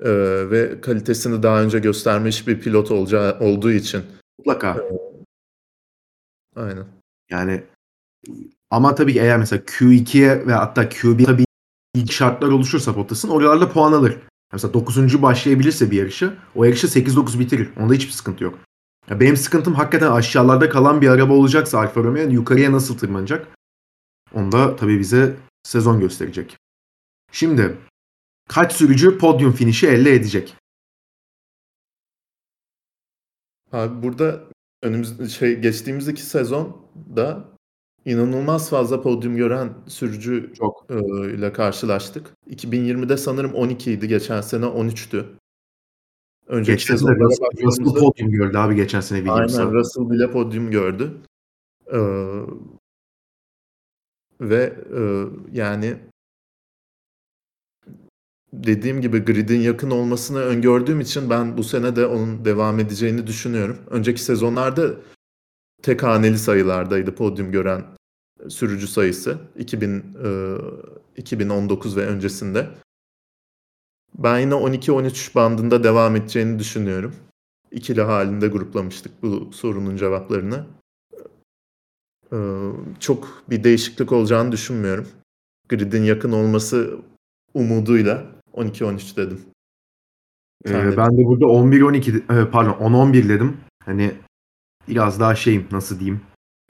[0.00, 0.10] e,
[0.50, 4.02] ve kalitesini daha önce göstermiş bir pilot olacağı olduğu için.
[4.38, 4.70] Mutlaka.
[4.70, 6.86] E, aynen.
[7.30, 7.62] Yani
[8.70, 11.44] ama tabii ki eğer mesela Q2'ye ve hatta Q1'e tabii
[12.10, 14.18] şartlar oluşursa Bottas'ın oralarda puan alır.
[14.52, 15.22] Mesela 9.
[15.22, 17.70] başlayabilirse bir yarışı o yarışı 8-9 bitirir.
[17.76, 18.58] Onda hiçbir sıkıntı yok.
[19.10, 23.46] Ya benim sıkıntım hakikaten aşağılarda kalan bir araba olacaksa Alfa Romeo yukarıya nasıl tırmanacak?
[24.34, 26.56] Onda tabii bize sezon gösterecek.
[27.32, 27.78] Şimdi
[28.48, 30.56] kaç sürücü podyum finişi elde edecek?
[33.72, 34.44] Abi burada
[34.82, 37.51] önümüz şey geçtiğimiz iki sezonda
[38.04, 40.86] inanılmaz fazla podyum gören sürücü Çok.
[40.90, 40.94] E,
[41.34, 42.30] ile karşılaştık.
[42.50, 45.24] 2020'de sanırım 12 idi, geçen sene 13'tü.
[46.46, 49.62] Önceki geçen sene Russell, Russell podyum gördü abi geçen sene Williams'a.
[49.62, 51.12] Aynen Russell bile podyum gördü.
[51.92, 51.98] Ee,
[54.40, 55.02] ve e,
[55.52, 55.96] yani
[58.52, 63.78] dediğim gibi gridin yakın olmasını öngördüğüm için ben bu sene de onun devam edeceğini düşünüyorum.
[63.90, 64.90] Önceki sezonlarda
[65.82, 67.84] tek haneli sayılardaydı podyum gören
[68.48, 70.56] sürücü sayısı 2000 e,
[71.16, 72.68] 2019 ve öncesinde.
[74.18, 77.14] Ben yine 12-13 bandında devam edeceğini düşünüyorum.
[77.70, 80.66] İkili halinde gruplamıştık bu sorunun cevaplarını.
[82.32, 82.36] Ee,
[83.00, 85.08] çok bir değişiklik olacağını düşünmüyorum.
[85.68, 86.98] Grid'in yakın olması
[87.54, 89.40] umuduyla 12-13 dedim.
[90.68, 93.56] Ee, ben de burada 11-12 e, pardon 10-11 dedim.
[93.84, 94.14] Hani
[94.88, 96.20] biraz daha şeyim nasıl diyeyim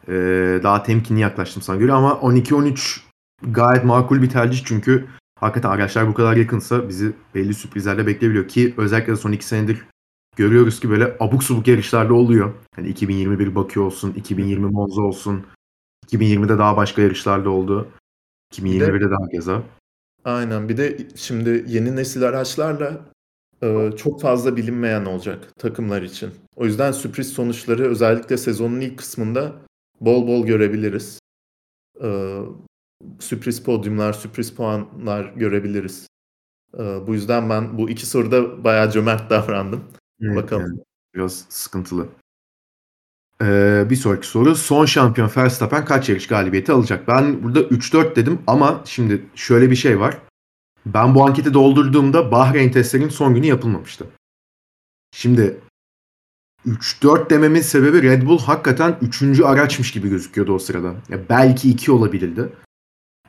[0.09, 3.01] ee, daha temkinli yaklaştım sana göre ama 12-13
[3.42, 5.07] gayet makul bir tercih çünkü
[5.40, 9.87] hakikaten araçlar bu kadar yakınsa bizi belli sürprizlerle bekleyebiliyor ki özellikle son iki senedir
[10.37, 12.55] görüyoruz ki böyle abuk subuk yarışlarda oluyor.
[12.75, 15.46] Hani 2021 Bakü olsun, 2020 Monza olsun,
[16.07, 17.88] 2020'de daha başka yarışlarda oldu.
[18.55, 19.62] 2021'de daha keza.
[20.25, 20.68] Aynen.
[20.68, 23.12] Bir de şimdi yeni nesil araçlarla e,
[23.96, 26.31] çok fazla bilinmeyen olacak takımlar için.
[26.57, 29.53] O yüzden sürpriz sonuçları özellikle sezonun ilk kısmında
[30.01, 31.18] bol bol görebiliriz.
[32.03, 32.38] E,
[33.20, 36.07] sürpriz podyumlar, sürpriz puanlar görebiliriz.
[36.79, 39.85] Ee, bu yüzden ben bu iki soruda bayağı cömert davrandım.
[40.20, 40.62] Evet, Bakalım.
[40.62, 40.81] yani
[41.14, 42.07] biraz sıkıntılı.
[43.42, 44.55] Ee, bir sonraki soru.
[44.55, 47.09] Son şampiyon Verstappen kaç yarış galibiyeti alacak?
[47.09, 50.18] Ben burada 3-4 dedim ama şimdi şöyle bir şey var.
[50.87, 54.07] Ben bu anketi doldurduğumda Bahreyn testlerinin son günü yapılmamıştı.
[55.14, 55.61] Şimdi
[56.66, 59.40] 3-4 dememin sebebi Red Bull hakikaten 3.
[59.40, 60.95] araçmış gibi gözüküyordu o sırada.
[61.09, 62.49] Ya belki 2 olabilirdi.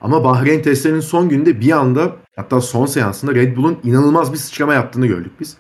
[0.02, 4.74] Ama Bahreyn testlerinin son gününde bir anda hatta son seansında Red Bull'un inanılmaz bir sıçrama
[4.74, 5.58] yaptığını gördük biz.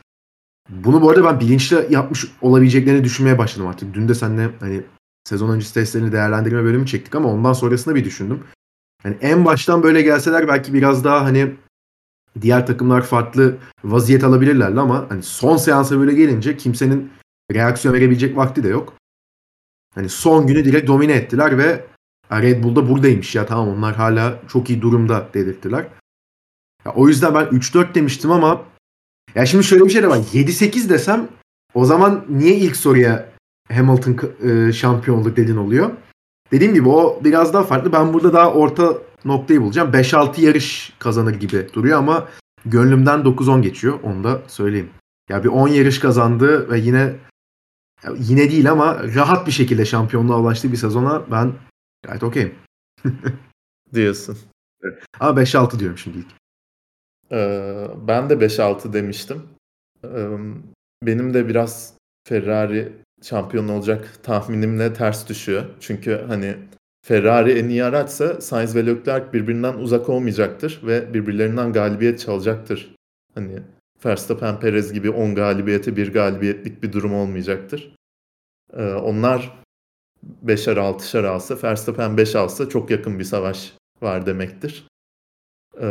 [0.70, 3.94] Bunu bu arada ben bilinçli yapmış olabileceklerini düşünmeye başladım artık.
[3.94, 4.84] Dün de seninle hani
[5.24, 8.44] sezon öncesi testlerini değerlendirme bölümü çektik ama ondan sonrasında bir düşündüm.
[9.04, 11.56] Yani en baştan böyle gelseler belki biraz daha hani
[12.42, 17.12] diğer takımlar farklı vaziyet alabilirlerdi ama hani son seansa böyle gelince kimsenin
[17.54, 18.94] reaksiyon verebilecek vakti de yok.
[19.96, 21.86] Hani son günü direkt domine ettiler ve
[22.32, 25.88] Red Bull'da buradaymış ya tamam onlar hala çok iyi durumda dedirttiler.
[26.86, 28.62] Ya, o yüzden ben 3-4 demiştim ama
[29.36, 30.18] ya şimdi şöyle bir şey de var.
[30.18, 31.28] 7-8 desem
[31.74, 33.30] o zaman niye ilk soruya
[33.72, 34.18] Hamilton
[34.50, 35.92] e, şampiyon olur dedin oluyor.
[36.52, 37.92] Dediğim gibi o biraz daha farklı.
[37.92, 39.92] Ben burada daha orta noktayı bulacağım.
[39.92, 42.28] 5-6 yarış kazanır gibi duruyor ama
[42.66, 44.00] gönlümden 9-10 geçiyor.
[44.04, 44.90] Onu da söyleyeyim.
[45.30, 47.16] Ya bir 10 yarış kazandı ve yine
[48.18, 51.54] yine değil ama rahat bir şekilde şampiyonluğa ulaştığı bir sezona ben
[52.04, 52.56] gayet okeyim.
[53.94, 54.38] Diyorsun.
[55.20, 56.28] Ama 5-6 diyorum şimdi ilk.
[57.32, 59.44] Ee, ben de 5-6 demiştim.
[60.04, 60.28] Ee,
[61.04, 61.94] benim de biraz
[62.28, 65.66] Ferrari şampiyon olacak tahminimle ters düşüyor.
[65.80, 66.58] Çünkü hani
[67.06, 72.96] Ferrari en iyi araçsa Sainz ve Leclerc birbirinden uzak olmayacaktır ve birbirlerinden galibiyet çalacaktır.
[73.36, 73.60] Hani
[74.06, 77.96] Verstappen Perez gibi 10 galibiyete bir galibiyetlik bir durum olmayacaktır.
[78.74, 79.64] Ee, onlar
[80.46, 84.88] 5'er 6'şer alsa Verstappen 5 alsa çok yakın bir savaş var demektir.
[85.82, 85.88] Ee,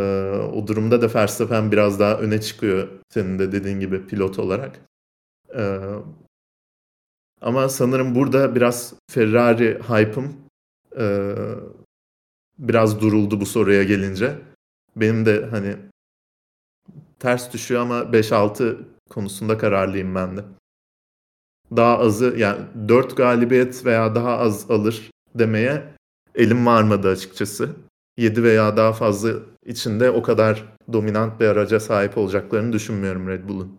[0.53, 4.81] o durumda da Verstappen biraz daha öne çıkıyor senin de dediğin gibi pilot olarak.
[5.57, 5.79] Ee,
[7.41, 10.42] ama sanırım burada biraz Ferrari hype'ım
[10.99, 11.35] e,
[12.59, 14.39] biraz duruldu bu soruya gelince.
[14.97, 15.77] Benim de hani
[17.19, 18.77] ters düşüyor ama 5-6
[19.11, 20.45] konusunda kararlıyım ben de.
[21.77, 25.95] Daha azı yani 4 galibiyet veya daha az alır demeye
[26.35, 27.77] elim varmadı açıkçası.
[28.17, 29.31] 7 veya daha fazla
[29.67, 33.79] içinde o kadar dominant bir araca sahip olacaklarını düşünmüyorum Red Bull'un.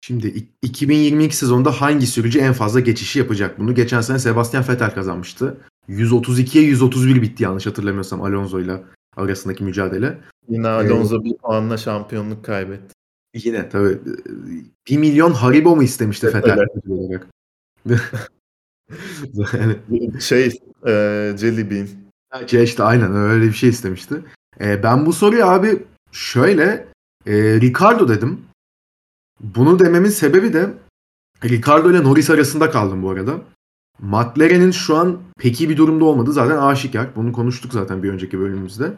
[0.00, 3.74] Şimdi 2022 sezonunda hangi sürücü en fazla geçişi yapacak bunu?
[3.74, 5.56] Geçen sene Sebastian Vettel kazanmıştı.
[5.88, 8.82] 132'ye 131 bitti yanlış hatırlamıyorsam Alonso ile
[9.16, 10.18] arasındaki mücadele.
[10.48, 12.94] Yine Alonso ee, bir puanla şampiyonluk kaybetti.
[13.34, 13.98] Yine tabii.
[14.88, 17.26] 1 milyon Haribo mu istemişti Vettel olarak?
[19.34, 19.76] yani,
[20.20, 20.46] şey
[20.86, 21.88] e, Jelly Bean.
[22.46, 24.14] Şey işte aynen öyle bir şey istemişti.
[24.60, 25.82] E, ben bu soruyu abi
[26.12, 26.86] şöyle
[27.26, 28.40] e, Ricardo dedim.
[29.40, 30.74] Bunu dememin sebebi de
[31.44, 33.40] Ricardo ile Norris arasında kaldım bu arada.
[33.98, 37.16] McLaren'in şu an pek iyi bir durumda olmadığı zaten aşikar.
[37.16, 38.94] Bunu konuştuk zaten bir önceki bölümümüzde.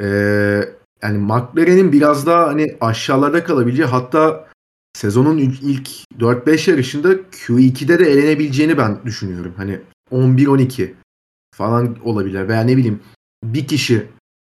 [0.00, 4.48] Ee, yani McLaren'in biraz daha hani aşağılarda kalabileceği hatta
[4.92, 9.54] sezonun ilk 4-5 yarışında Q2'de de elenebileceğini ben düşünüyorum.
[9.56, 10.92] Hani 11-12
[11.54, 13.00] falan olabilir veya ne bileyim
[13.44, 14.06] bir kişi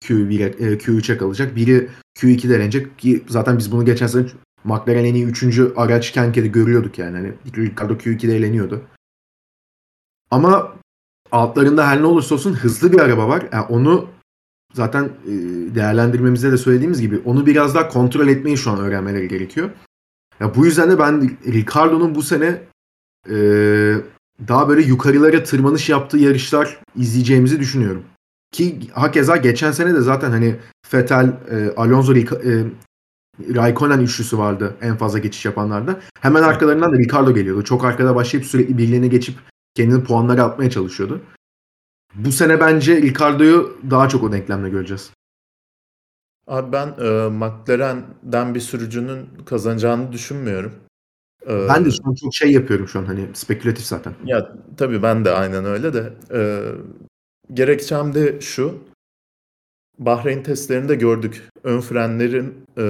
[0.05, 1.55] Q1'e, Q3'e kalacak.
[1.55, 4.25] Biri Q2'de elenecek ki zaten biz bunu geçen sene
[4.63, 5.59] McLaren en iyi 3.
[5.75, 7.17] araçken de görüyorduk yani.
[7.17, 8.81] Hani Ricardo Q2'de eğleniyordu.
[10.31, 10.73] Ama
[11.31, 13.47] altlarında her ne olursa olsun hızlı bir araba var.
[13.51, 14.07] Yani onu
[14.73, 15.31] zaten e,
[15.75, 19.69] değerlendirmemizde de söylediğimiz gibi onu biraz daha kontrol etmeyi şu an öğrenmeleri gerekiyor.
[20.39, 22.61] Ya bu yüzden de ben Ricardo'nun bu sene
[23.29, 23.35] e,
[24.47, 28.03] daha böyle yukarılara tırmanış yaptığı yarışlar izleyeceğimizi düşünüyorum.
[28.51, 30.55] Ki hakeza geçen sene de zaten hani
[30.93, 32.63] Vettel, e, Alonso, e,
[33.39, 35.99] Raikkonen üçlüsü vardı en fazla geçiş yapanlarda.
[36.19, 37.63] Hemen arkalarından da Ricardo geliyordu.
[37.63, 39.35] Çok arkada başlayıp sürekli birilerine geçip
[39.75, 41.21] kendini puanları atmaya çalışıyordu.
[42.15, 45.11] Bu sene bence Ricardo'yu daha çok o denklemle göreceğiz.
[46.47, 50.73] Abi ben e, McLaren'den bir sürücünün kazanacağını düşünmüyorum.
[51.47, 54.13] E, ben de şu an çok şey yapıyorum şu an hani spekülatif zaten.
[54.25, 56.13] Ya tabii ben de aynen öyle de.
[56.33, 56.61] E,
[57.53, 58.75] gerekçem de şu.
[59.99, 61.49] Bahreyn testlerinde gördük.
[61.63, 62.81] Ön frenlerin e,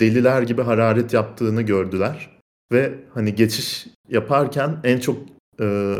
[0.00, 2.30] deliler gibi hararet yaptığını gördüler.
[2.72, 5.16] Ve hani geçiş yaparken en çok
[5.60, 5.96] e,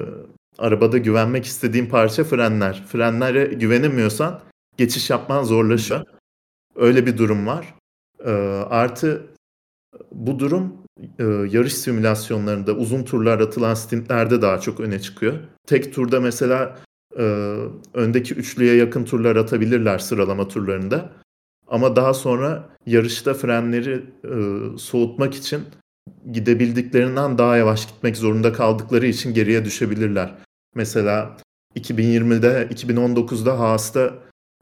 [0.59, 2.85] arabada güvenmek istediğim parça frenler.
[2.89, 4.41] Frenlere güvenemiyorsan
[4.77, 6.05] geçiş yapman zorlaşıyor.
[6.77, 7.75] Öyle bir durum var.
[8.25, 8.31] E,
[8.71, 9.27] artı
[10.13, 10.83] bu durum
[11.19, 15.35] e, yarış simülasyonlarında uzun turlar atılan stintlerde daha çok öne çıkıyor.
[15.67, 16.79] Tek turda mesela
[17.19, 17.57] e,
[17.95, 21.13] öndeki üçlüye yakın turlar atabilirler sıralama turlarında.
[21.69, 24.35] Ama daha sonra yarışta frenleri e,
[24.79, 25.63] soğutmak için
[26.33, 30.35] gidebildiklerinden daha yavaş gitmek zorunda kaldıkları için geriye düşebilirler.
[30.75, 31.37] Mesela
[31.77, 34.15] 2020'de, 2019'da Haas'ta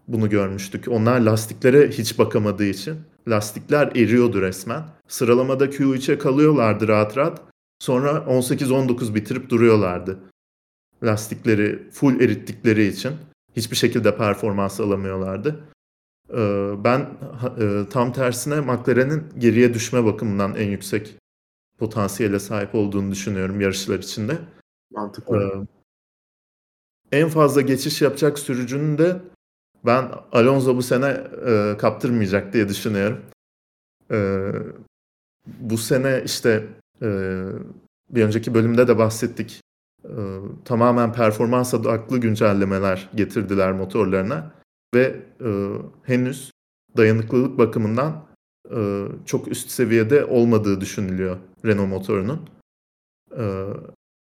[0.08, 0.88] bunu görmüştük.
[0.88, 2.96] Onlar lastiklere hiç bakamadığı için
[3.28, 4.82] lastikler eriyordu resmen.
[5.08, 7.42] Sıralamada Q3'e kalıyorlardı rahat rahat.
[7.78, 10.18] Sonra 18-19 bitirip duruyorlardı.
[11.02, 13.12] Lastikleri full erittikleri için
[13.56, 15.64] hiçbir şekilde performans alamıyorlardı.
[16.30, 17.00] Ee, ben
[17.60, 21.16] e, tam tersine McLaren'in geriye düşme bakımından en yüksek
[21.78, 24.38] potansiyele sahip olduğunu düşünüyorum yarışlar içinde.
[24.90, 25.66] Mantıklı.
[27.12, 29.16] Ee, en fazla geçiş yapacak sürücünün de
[29.86, 33.20] ben Alonso bu sene e, kaptırmayacak diye düşünüyorum.
[34.10, 34.50] E,
[35.46, 36.66] bu sene işte
[37.02, 37.08] e,
[38.10, 39.60] bir önceki bölümde de bahsettik.
[40.64, 44.52] Tamamen performans odaklı güncellemeler getirdiler motorlarına
[44.94, 45.48] ve e,
[46.02, 46.50] henüz
[46.96, 48.26] dayanıklılık bakımından
[48.76, 52.48] e, çok üst seviyede olmadığı düşünülüyor Renault motorunun.
[53.38, 53.66] E,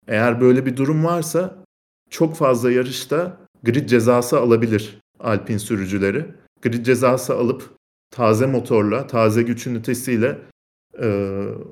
[0.09, 1.65] eğer böyle bir durum varsa
[2.11, 6.27] çok fazla yarışta grid cezası alabilir Alpin sürücüleri.
[6.63, 7.71] Grid cezası alıp
[8.11, 10.39] taze motorla, taze güç ünitesiyle
[11.03, 11.09] e,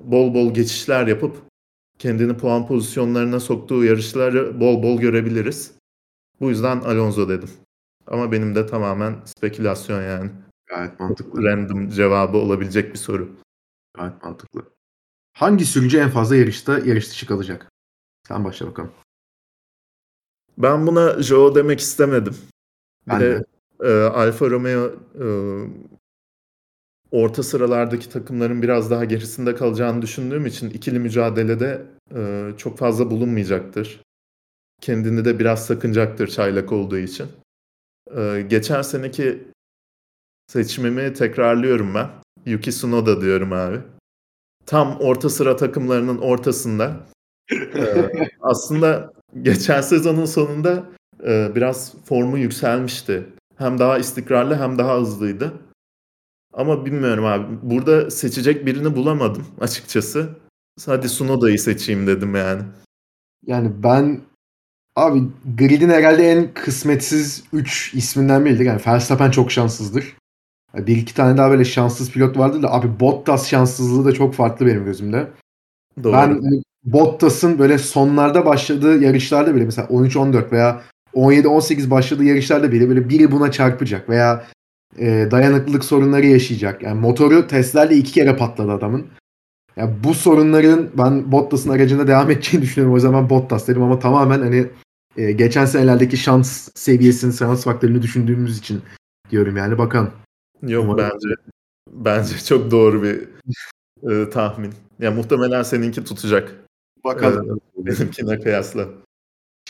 [0.04, 1.36] bol bol geçişler yapıp
[2.00, 5.72] kendini puan pozisyonlarına soktuğu yarışları bol bol görebiliriz.
[6.40, 7.50] Bu yüzden Alonso dedim.
[8.06, 10.30] Ama benim de tamamen spekülasyon yani.
[10.66, 11.42] Gayet mantıklı.
[11.44, 13.30] Random cevabı olabilecek bir soru.
[13.94, 14.62] Gayet mantıklı.
[15.32, 17.70] Hangi sürücü en fazla yarışta yarış dışı kalacak?
[18.28, 18.92] Sen başla bakalım.
[20.58, 22.36] Ben buna Joe demek istemedim.
[23.06, 23.44] Bir Ben de,
[23.80, 23.88] de.
[23.88, 25.26] e, Alfa Romeo e,
[27.12, 31.82] orta sıralardaki takımların biraz daha gerisinde kalacağını düşündüğüm için ikili mücadelede
[32.14, 34.00] e, çok fazla bulunmayacaktır.
[34.80, 37.26] Kendini de biraz sakınacaktır çaylak olduğu için.
[38.16, 39.44] E, geçen seneki
[40.46, 42.08] seçimimi tekrarlıyorum ben.
[42.46, 43.78] Yuki Tsunoda diyorum abi.
[44.66, 46.96] Tam orta sıra takımlarının ortasında.
[47.52, 50.84] E, aslında geçen sezonun sonunda
[51.26, 53.26] e, biraz formu yükselmişti.
[53.56, 55.52] Hem daha istikrarlı hem daha hızlıydı.
[56.52, 57.46] Ama bilmiyorum abi.
[57.62, 60.28] Burada seçecek birini bulamadım açıkçası.
[60.86, 62.62] Hadi Sunoda'yı seçeyim dedim yani.
[63.46, 64.20] Yani ben
[64.96, 65.22] abi
[65.58, 68.64] gridin herhalde en kısmetsiz 3 isminden biridir.
[68.64, 70.16] Yani Verstappen çok şanssızdır.
[70.74, 74.66] Bir iki tane daha böyle şanssız pilot vardı da abi Bottas şanssızlığı da çok farklı
[74.66, 75.28] benim gözümde.
[76.02, 76.12] Doğru.
[76.12, 76.40] Ben
[76.84, 80.82] Bottas'ın böyle sonlarda başladığı yarışlarda bile mesela 13-14 veya
[81.14, 84.46] 17-18 başladığı yarışlarda bile böyle biri buna çarpacak veya
[84.98, 86.83] e, dayanıklılık sorunları yaşayacak.
[86.83, 89.07] Yani motoru testlerle iki kere patladı adamın.
[89.76, 92.96] Yani bu sorunların ben Bottas'ın aracında devam edeceğini düşünüyorum.
[92.96, 94.66] O zaman Bottas dedim ama tamamen hani
[95.16, 98.83] e, geçen senelerdeki şans seviyesini, şans faktörünü düşündüğümüz için
[99.31, 100.11] diyorum yani bakalım.
[100.62, 101.11] Yok Umarım.
[101.14, 101.35] bence
[101.92, 103.29] bence çok doğru bir
[104.11, 104.74] e, tahmin.
[104.98, 106.55] Ya muhtemelen seninki tutacak.
[107.05, 107.61] Bakalım.
[107.83, 108.87] E, benimkine kıyasla.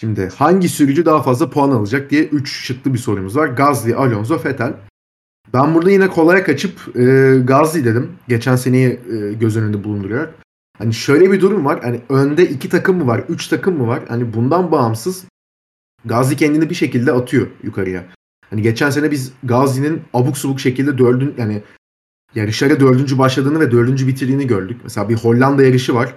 [0.00, 3.46] Şimdi hangi sürücü daha fazla puan alacak diye 3 şıklı bir sorumuz var.
[3.46, 4.74] Gazli, Alonso, Vettel.
[5.54, 8.12] Ben burada yine kolaya kaçıp e, Gazli dedim.
[8.28, 10.28] Geçen seneyi e, göz önünde bulunduruyor.
[10.78, 11.80] Hani şöyle bir durum var.
[11.82, 14.02] Hani önde iki takım mı var, üç takım mı var?
[14.08, 15.24] Hani bundan bağımsız
[16.04, 18.04] Gazi kendini bir şekilde atıyor yukarıya.
[18.50, 21.62] Hani geçen sene biz Gazi'nin abuk subuk şekilde dördün yani
[22.34, 24.80] yarışlara dördüncü başladığını ve dördüncü bitirdiğini gördük.
[24.82, 26.14] Mesela bir Hollanda yarışı var.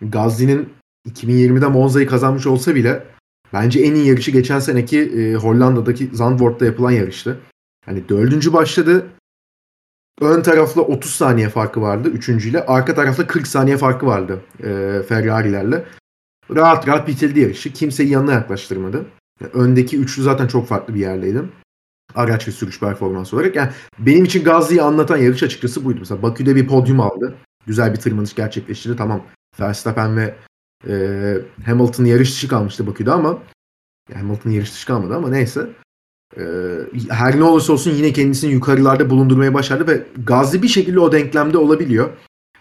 [0.00, 0.68] Gazi'nin
[1.08, 3.04] 2020'de Monza'yı kazanmış olsa bile
[3.52, 7.40] bence en iyi yarışı geçen seneki e, Hollanda'daki Zandvoort'ta yapılan yarıştı.
[7.88, 9.06] Hani dördüncü başladı.
[10.20, 12.66] Ön tarafla 30 saniye farkı vardı üçüncüyle.
[12.66, 15.84] Arka tarafta 40 saniye farkı vardı e, Ferrari'lerle.
[16.50, 17.72] Rahat rahat bitirdi yarışı.
[17.72, 19.06] Kimseyi yanına yaklaştırmadı.
[19.40, 21.42] Yani öndeki üçlü zaten çok farklı bir yerdeydi.
[22.14, 23.56] Araç ve sürüş performansı olarak.
[23.56, 25.98] Yani benim için Gazli'yi anlatan yarış açıkçası buydu.
[26.00, 27.34] Mesela Bakü'de bir podyum aldı.
[27.66, 28.96] Güzel bir tırmanış gerçekleştirdi.
[28.96, 29.22] Tamam
[29.60, 30.34] Verstappen ve
[30.88, 30.94] e,
[31.66, 33.42] Hamilton yarış dışı kalmıştı Bakü'de ama
[34.10, 35.68] yani Hamilton yarış dışı kalmadı ama neyse.
[36.36, 36.42] E,
[37.08, 41.58] her ne olursa olsun yine kendisini yukarılarda bulundurmaya başardı ve Gazli bir şekilde o denklemde
[41.58, 42.08] olabiliyor.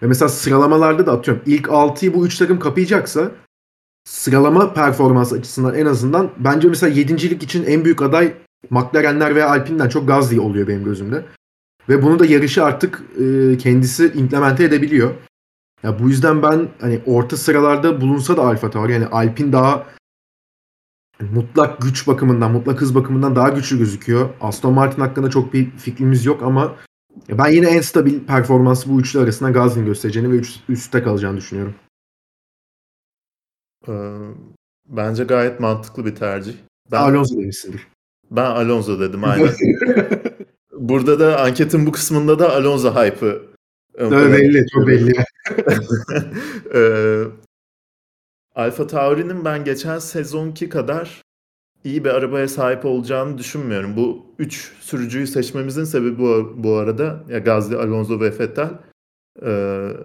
[0.02, 3.32] Ve mesela sıralamalarda da atıyorum ilk 6'yı bu 3 takım kapayacaksa
[4.06, 8.34] sıralama performans açısından en azından bence mesela 7.lik için en büyük aday
[8.70, 11.26] McLaren'ler veya Alpine'den çok Gazli oluyor benim gözümde.
[11.90, 15.14] Ve bunu da yarışı artık e, kendisi implemente edebiliyor.
[15.84, 19.86] Ya bu yüzden ben hani orta sıralarda bulunsa da Alfa Tauri yani Alpine daha
[21.20, 24.30] mutlak güç bakımından, mutlak hız bakımından daha güçlü gözüküyor.
[24.42, 26.76] Aston Martin hakkında çok bir fikrimiz yok ama
[27.30, 31.76] ben yine en stabil performansı bu üçlü arasında Gazli'nin göstereceğini ve üst, üstte kalacağını düşünüyorum.
[33.88, 34.18] Ee,
[34.86, 36.54] bence gayet mantıklı bir tercih.
[36.92, 37.88] Ben, Alonso demişsindir.
[38.32, 39.50] Ben Alonso dedim aynen.
[40.74, 43.42] burada da anketin bu kısmında da Alonso hype'ı
[43.98, 45.14] plana belli, çok belli.
[48.58, 51.22] Alfa Tauri'nin ben geçen sezonki kadar
[51.84, 53.98] iyi bir arabaya sahip olacağını düşünmüyorum.
[53.98, 58.70] Bu üç sürücüyü seçmemizin sebebi bu, bu arada ya Gasly, Alonso ve Vettel.
[59.42, 59.98] Eee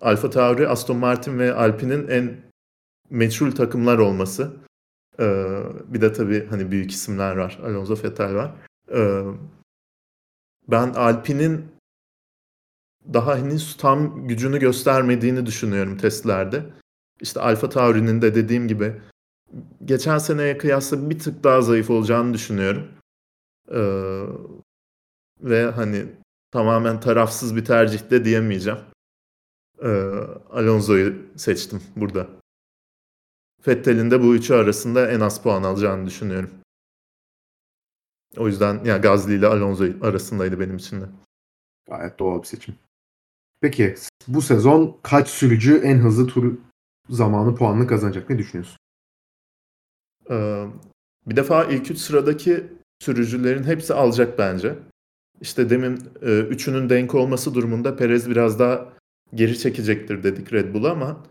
[0.00, 2.36] Alfa Tauri, Aston Martin ve Alpine'in en
[3.10, 4.52] meçhul takımlar olması.
[5.18, 7.58] Eee, bir de tabii hani büyük isimler var.
[7.64, 8.52] Alonso, Vettel var.
[8.94, 9.24] Eee,
[10.68, 11.64] ben Alpine'in
[13.12, 16.79] daha henüz tam gücünü göstermediğini düşünüyorum testlerde.
[17.20, 19.02] İşte Alfa Tauri'nin de dediğim gibi
[19.84, 22.88] geçen seneye kıyasla bir tık daha zayıf olacağını düşünüyorum.
[23.70, 24.22] Ee,
[25.40, 26.06] ve hani
[26.50, 28.78] tamamen tarafsız bir tercih de diyemeyeceğim.
[29.82, 29.88] Ee,
[30.50, 32.26] Alonso'yu seçtim burada.
[33.66, 36.50] Vettel'in de bu üçü arasında en az puan alacağını düşünüyorum.
[38.36, 41.04] O yüzden ya yani Gazli ile Alonso arasındaydı benim için de.
[41.88, 42.74] Gayet doğal bir seçim.
[43.60, 43.94] Peki
[44.28, 46.58] bu sezon kaç sürücü en hızlı tur
[47.10, 48.30] zamanı puanını kazanacak?
[48.30, 48.76] Ne düşünüyorsun?
[50.30, 50.66] Ee,
[51.26, 52.66] bir defa ilk üç sıradaki
[52.98, 54.78] sürücülerin hepsi alacak bence.
[55.40, 58.92] İşte demin e, üçünün denk olması durumunda Perez biraz daha
[59.34, 61.22] geri çekecektir dedik Red Bull'a ama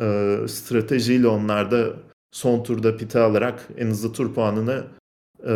[0.00, 1.96] e, stratejiyle onlar da
[2.30, 4.84] son turda pite alarak en hızlı tur puanını
[5.44, 5.52] e,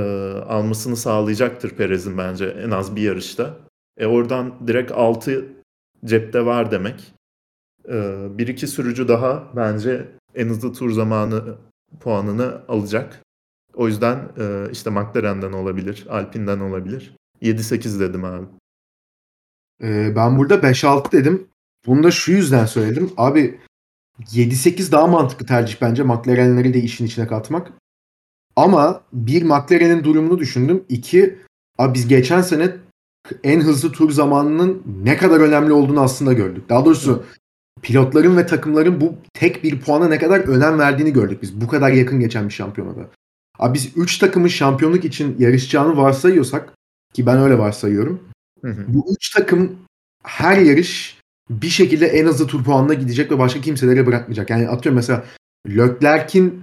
[0.49, 3.57] almasını sağlayacaktır Perez'in bence en az bir yarışta.
[3.97, 5.49] E oradan direkt 6
[6.05, 7.15] cepte var demek.
[7.91, 11.57] E, bir iki sürücü daha bence en hızlı tur zamanı
[12.01, 13.23] puanını alacak.
[13.75, 17.17] O yüzden e, işte McLaren'den olabilir, Alpine'den olabilir.
[17.43, 18.47] 7-8 dedim abi.
[19.83, 21.49] Ee, ben burada 5-6 dedim.
[21.87, 23.11] Bunu da şu yüzden söyledim.
[23.17, 23.61] Abi
[24.21, 27.73] 7-8 daha mantıklı tercih bence McLaren'leri de işin içine katmak.
[28.57, 30.85] Ama bir McLaren'in durumunu düşündüm.
[30.89, 31.39] İki,
[31.79, 32.77] abi biz geçen sene
[33.45, 36.69] en hızlı tur zamanının ne kadar önemli olduğunu aslında gördük.
[36.69, 37.25] Daha doğrusu
[37.83, 41.61] pilotların ve takımların bu tek bir puana ne kadar önem verdiğini gördük biz.
[41.61, 43.09] Bu kadar yakın geçen bir şampiyonada.
[43.59, 46.73] Abi biz 3 takımın şampiyonluk için yarışacağını varsayıyorsak
[47.15, 48.21] ki ben öyle varsayıyorum.
[48.63, 48.85] Hı hı.
[48.89, 49.77] Bu 3 takım
[50.25, 51.19] her yarış
[51.51, 54.51] bir şekilde en hızlı tur puanına gidecek ve başka kimselere bırakmayacak.
[54.51, 55.25] Yani atıyorum mesela
[55.69, 56.63] Leclerc'in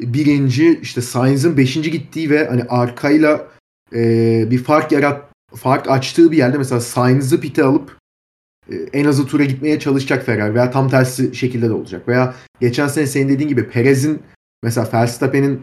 [0.00, 3.48] birinci işte Sainz'ın beşinci gittiği ve hani arkayla
[3.94, 4.00] e,
[4.50, 7.96] bir fark yarat fark açtığı bir yerde mesela Sainz'ı pite alıp
[8.92, 12.08] en hızlı tura gitmeye çalışacak Ferrari veya tam tersi şekilde de olacak.
[12.08, 14.22] Veya geçen sene senin dediğin gibi Perez'in
[14.62, 15.62] mesela Verstappen'in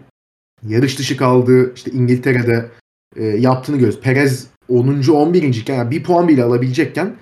[0.68, 2.70] yarış dışı kaldığı işte İngiltere'de
[3.16, 4.02] e, yaptığını görüyoruz.
[4.02, 5.04] Perez 10.
[5.12, 5.44] 11.
[5.44, 7.16] iken yani bir puan bile alabilecekken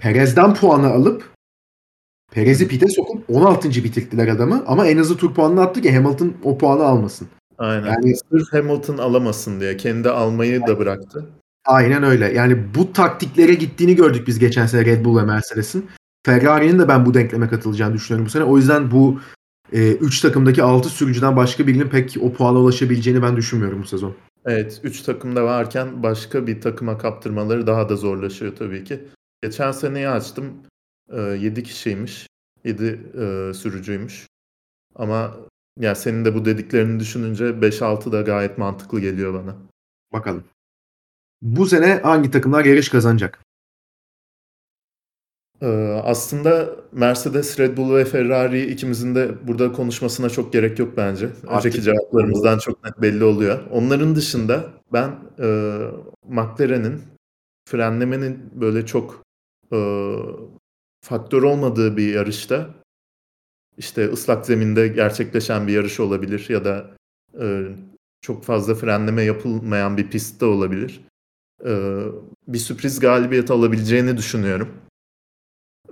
[0.00, 1.30] Perez'den puanı alıp
[2.32, 3.68] Perez'i pite sokup 16.
[3.68, 7.28] bitirttiler adamı ama en hızlı tur puanını attı ki Hamilton o puanı almasın.
[7.58, 7.86] Aynen.
[7.86, 11.26] Yani- Sırf Hamilton alamasın diye kendi almayı da bıraktı.
[11.68, 12.32] Aynen öyle.
[12.32, 15.90] Yani bu taktiklere gittiğini gördük biz geçen sene Red Bull ve Mercedes'in.
[16.26, 18.44] Ferrari'nin de ben bu denkleme katılacağını düşünüyorum bu sene.
[18.44, 19.20] O yüzden bu
[19.72, 24.14] 3 takımdaki 6 sürücüden başka birinin pek o puana ulaşabileceğini ben düşünmüyorum bu sezon.
[24.44, 29.00] Evet, 3 takımda varken başka bir takıma kaptırmaları daha da zorlaşıyor tabii ki.
[29.42, 30.52] Geçen seneyi açtım.
[31.12, 32.26] 7 kişiymiş.
[32.64, 33.00] 7
[33.54, 34.26] sürücüymüş.
[34.94, 35.36] Ama
[35.80, 39.56] ya senin de bu dediklerini düşününce 5-6 da gayet mantıklı geliyor bana.
[40.12, 40.44] Bakalım.
[41.42, 43.44] Bu sene hangi takımlar yarış kazanacak?
[45.60, 45.66] Ee,
[46.04, 51.26] aslında Mercedes, Red Bull ve Ferrari ikimizin de burada konuşmasına çok gerek yok bence.
[51.26, 53.58] Önceki Artık- cevaplarımızdan çok net belli oluyor.
[53.70, 55.78] Onların dışında ben e,
[56.28, 57.02] McLaren'in
[57.68, 59.22] frenlemenin böyle çok
[59.72, 59.78] e,
[61.04, 62.70] faktör olmadığı bir yarışta
[63.78, 66.90] işte ıslak zeminde gerçekleşen bir yarış olabilir ya da
[67.40, 67.62] e,
[68.20, 71.00] çok fazla frenleme yapılmayan bir pistte olabilir.
[71.66, 72.02] E,
[72.48, 74.74] bir sürpriz galibiyet alabileceğini düşünüyorum.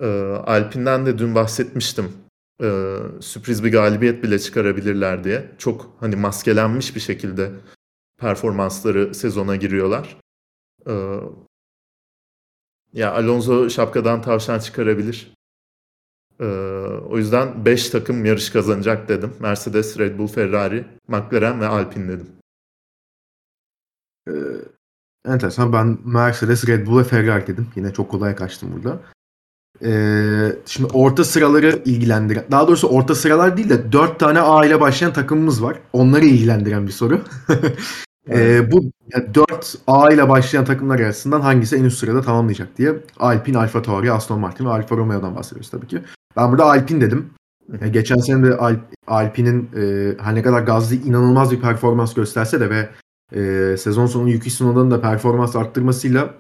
[0.01, 0.07] E,
[0.47, 2.13] Alpine'den de dün bahsetmiştim.
[2.63, 5.51] E, sürpriz bir galibiyet bile çıkarabilirler diye.
[5.59, 7.51] Çok hani maskelenmiş bir şekilde
[8.19, 10.17] performansları sezona giriyorlar.
[12.93, 15.37] Ya Alonso şapkadan tavşan çıkarabilir.
[16.41, 16.45] Ee,
[17.11, 19.37] o yüzden 5 takım yarış kazanacak dedim.
[19.41, 22.29] Mercedes, Red Bull, Ferrari, McLaren ve Alpine dedim.
[24.29, 24.33] Ee,
[25.27, 25.73] enteresan.
[25.73, 27.67] Ben Mercedes, Red Bull ve Ferrari dedim.
[27.77, 29.01] Yine çok kolay kaçtım burada.
[29.83, 34.81] Ee, şimdi orta sıraları ilgilendiren, daha doğrusu orta sıralar değil de 4 tane A ile
[34.81, 35.79] başlayan takımımız var.
[35.93, 37.21] Onları ilgilendiren bir soru.
[38.31, 38.91] Ee, bu
[39.35, 44.13] 4 A ile başlayan takımlar arasından hangisi en üst sırada tamamlayacak diye Alpine, Alfa Tauri,
[44.13, 46.03] Aston Martin ve Alfa Romeo'dan bahsediyoruz tabii ki.
[46.37, 47.31] Ben burada Alpine dedim.
[47.81, 52.61] Ee, geçen sene de Alp, Alpine'in e, her ne kadar Gazli inanılmaz bir performans gösterse
[52.61, 52.89] de ve
[53.35, 56.35] e, sezon sonu Yuki Tsunoda'nın da performans arttırmasıyla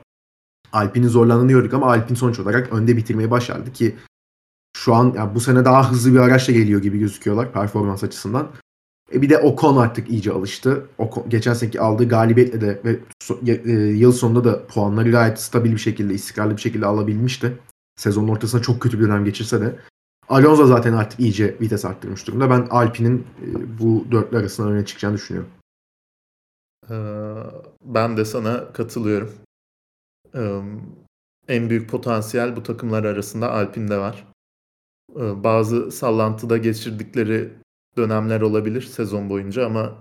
[0.73, 3.97] Alpine'in zorlandığını gördük ama Alpine sonuç olarak önde bitirmeyi başardı ki
[4.77, 8.51] şu an yani bu sene daha hızlı bir araçla geliyor gibi gözüküyorlar performans açısından.
[9.15, 10.87] E bir de Ocon artık iyice alıştı.
[10.99, 15.73] Ocon, geçen seneki aldığı galibiyetle de ve so, e, yıl sonunda da puanları gayet stabil
[15.73, 17.59] bir şekilde, istikrarlı bir şekilde alabilmişti.
[17.97, 19.79] Sezonun ortasında çok kötü bir dönem geçirse de.
[20.29, 22.51] Alonso zaten artık iyice vites arttırmış durumda.
[22.51, 25.51] Ben Alpine'in e, bu dörtlü arasından öne çıkacağını düşünüyorum.
[27.85, 29.33] Ben de sana katılıyorum.
[31.49, 34.27] En büyük potansiyel bu takımlar arasında Alpine'de var.
[35.17, 37.53] Bazı sallantıda geçirdikleri
[37.97, 39.93] dönemler olabilir sezon boyunca ama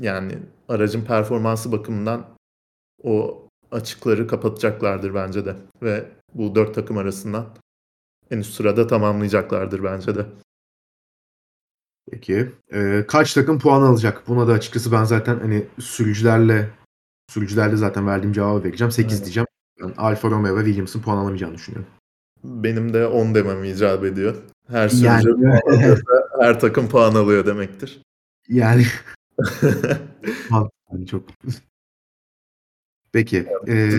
[0.00, 0.38] yani
[0.68, 2.26] aracın performansı bakımından
[3.02, 5.56] o açıkları kapatacaklardır bence de.
[5.82, 7.46] Ve bu dört takım arasından
[8.30, 10.26] en üst sırada tamamlayacaklardır bence de.
[12.10, 12.52] Peki.
[12.72, 14.28] Ee, kaç takım puan alacak?
[14.28, 16.70] Buna da açıkçası ben zaten hani sürücülerle
[17.30, 18.90] sürücülerle zaten verdiğim cevabı vereceğim.
[18.90, 19.24] 8 evet.
[19.24, 19.46] diyeceğim.
[19.82, 21.88] Ben Alfa Romeo ve Williams'ın puan alamayacağını düşünüyorum.
[22.44, 24.36] Benim de 10 demem icap ediyor.
[24.70, 25.98] Her sürücü yani, puan
[26.40, 28.02] her takım puan alıyor demektir.
[28.48, 28.86] Yani
[31.08, 31.24] çok
[33.12, 33.46] Peki.
[33.68, 33.90] Ee,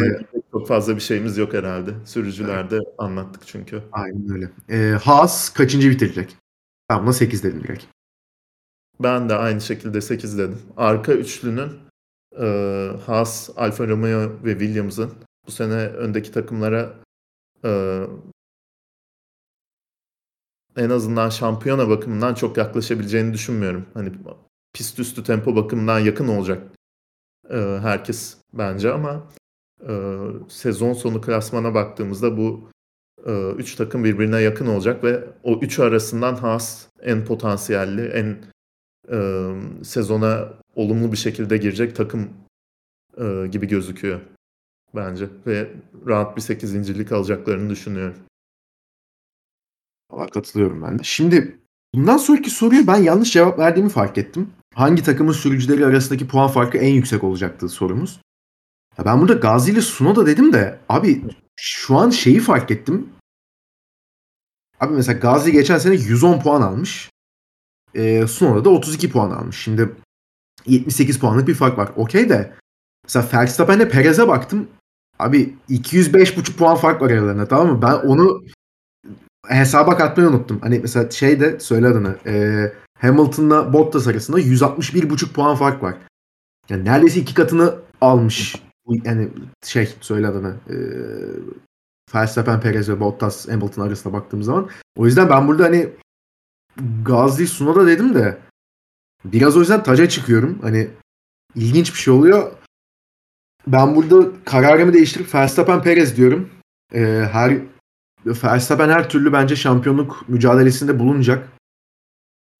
[0.51, 1.91] çok fazla bir şeyimiz yok herhalde.
[2.05, 2.87] Sürücülerde evet.
[2.97, 3.83] anlattık çünkü.
[3.91, 4.49] Aynen öyle.
[4.69, 6.37] Ee, Haas kaçıncı bitirecek?
[6.89, 7.85] Ben buna 8 dedim direkt.
[8.99, 10.61] Ben de aynı şekilde 8 dedim.
[10.77, 11.71] Arka üçlünün
[12.39, 12.45] e,
[13.05, 15.13] Haas, Alfa Romeo ve Williams'ın
[15.47, 16.93] bu sene öndeki takımlara
[17.65, 18.01] e,
[20.77, 23.85] en azından şampiyona bakımından çok yaklaşabileceğini düşünmüyorum.
[23.93, 24.11] Hani
[24.73, 26.63] pist üstü tempo bakımından yakın olacak
[27.49, 29.27] e, herkes bence ama
[29.87, 30.17] e,
[30.49, 32.69] sezon sonu klasmana baktığımızda bu
[33.25, 38.37] e, üç takım birbirine yakın olacak ve o üç arasından Haas en potansiyelli, en
[39.11, 39.17] e,
[39.83, 42.29] sezona olumlu bir şekilde girecek takım
[43.17, 44.21] e, gibi gözüküyor
[44.95, 45.71] bence ve
[46.07, 48.15] rahat bir sekizincilik alacaklarını düşünüyorum.
[50.11, 51.03] Valla katılıyorum ben de.
[51.03, 51.59] Şimdi
[51.95, 54.49] bundan sonraki soruyu ben yanlış cevap verdiğimi fark ettim.
[54.73, 58.21] Hangi takımın sürücüleri arasındaki puan farkı en yüksek olacaktı sorumuz.
[58.97, 61.23] Ya ben burada Gazi ile Sunoda dedim de abi
[61.55, 63.09] şu an şeyi fark ettim.
[64.79, 67.09] Abi mesela Gazi geçen sene 110 puan almış.
[67.97, 69.57] E, Sunoda da 32 puan almış.
[69.57, 69.89] Şimdi
[70.65, 71.89] 78 puanlık bir fark var.
[71.95, 72.53] Okey de
[73.03, 74.67] mesela Verstappen'le Perez'e baktım.
[75.19, 77.81] Abi 205,5 puan fark var aralarında tamam mı?
[77.81, 78.43] Ben onu
[79.47, 80.59] hesaba katmayı unuttum.
[80.61, 82.15] Hani mesela şey de söyle adını.
[82.25, 82.63] E,
[82.99, 85.95] Hamilton'la Bottas arasında 161,5 puan fark var.
[86.69, 88.55] Yani neredeyse iki katını almış.
[89.03, 89.29] Yani
[89.65, 90.55] şey söyle adını.
[90.69, 90.75] E,
[92.15, 94.69] Verstappen, Perez ve Bottas Hamilton arasında baktığım zaman.
[94.97, 95.89] O yüzden ben burada hani
[97.05, 98.37] Gazli Sunoda dedim de
[99.25, 100.59] biraz o yüzden taca çıkıyorum.
[100.61, 100.87] Hani
[101.55, 102.51] ilginç bir şey oluyor.
[103.67, 106.49] Ben burada kararımı değiştirip Verstappen Perez diyorum.
[106.93, 107.57] Ee, her
[108.25, 111.49] Verstappen her türlü bence şampiyonluk mücadelesinde bulunacak.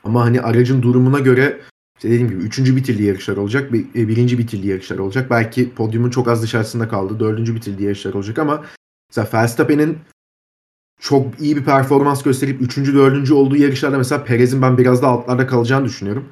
[0.04, 1.62] Ama hani aracın durumuna göre
[1.98, 3.74] işte dediğim gibi üçüncü bitirdiği yarışlar olacak.
[3.74, 5.30] Bir, e, birinci bitirdiği yarışlar olacak.
[5.30, 7.20] Belki podyumun çok az dışarısında kaldı.
[7.20, 8.66] Dördüncü bitirdiği yarışlar olacak ama
[9.10, 9.98] mesela Verstappen'in
[11.02, 15.48] çok iyi bir performans gösterip üçüncü, dördüncü olduğu yarışlarda mesela Perez'in ben biraz da altlarda
[15.48, 16.30] kalacağını düşünüyorum.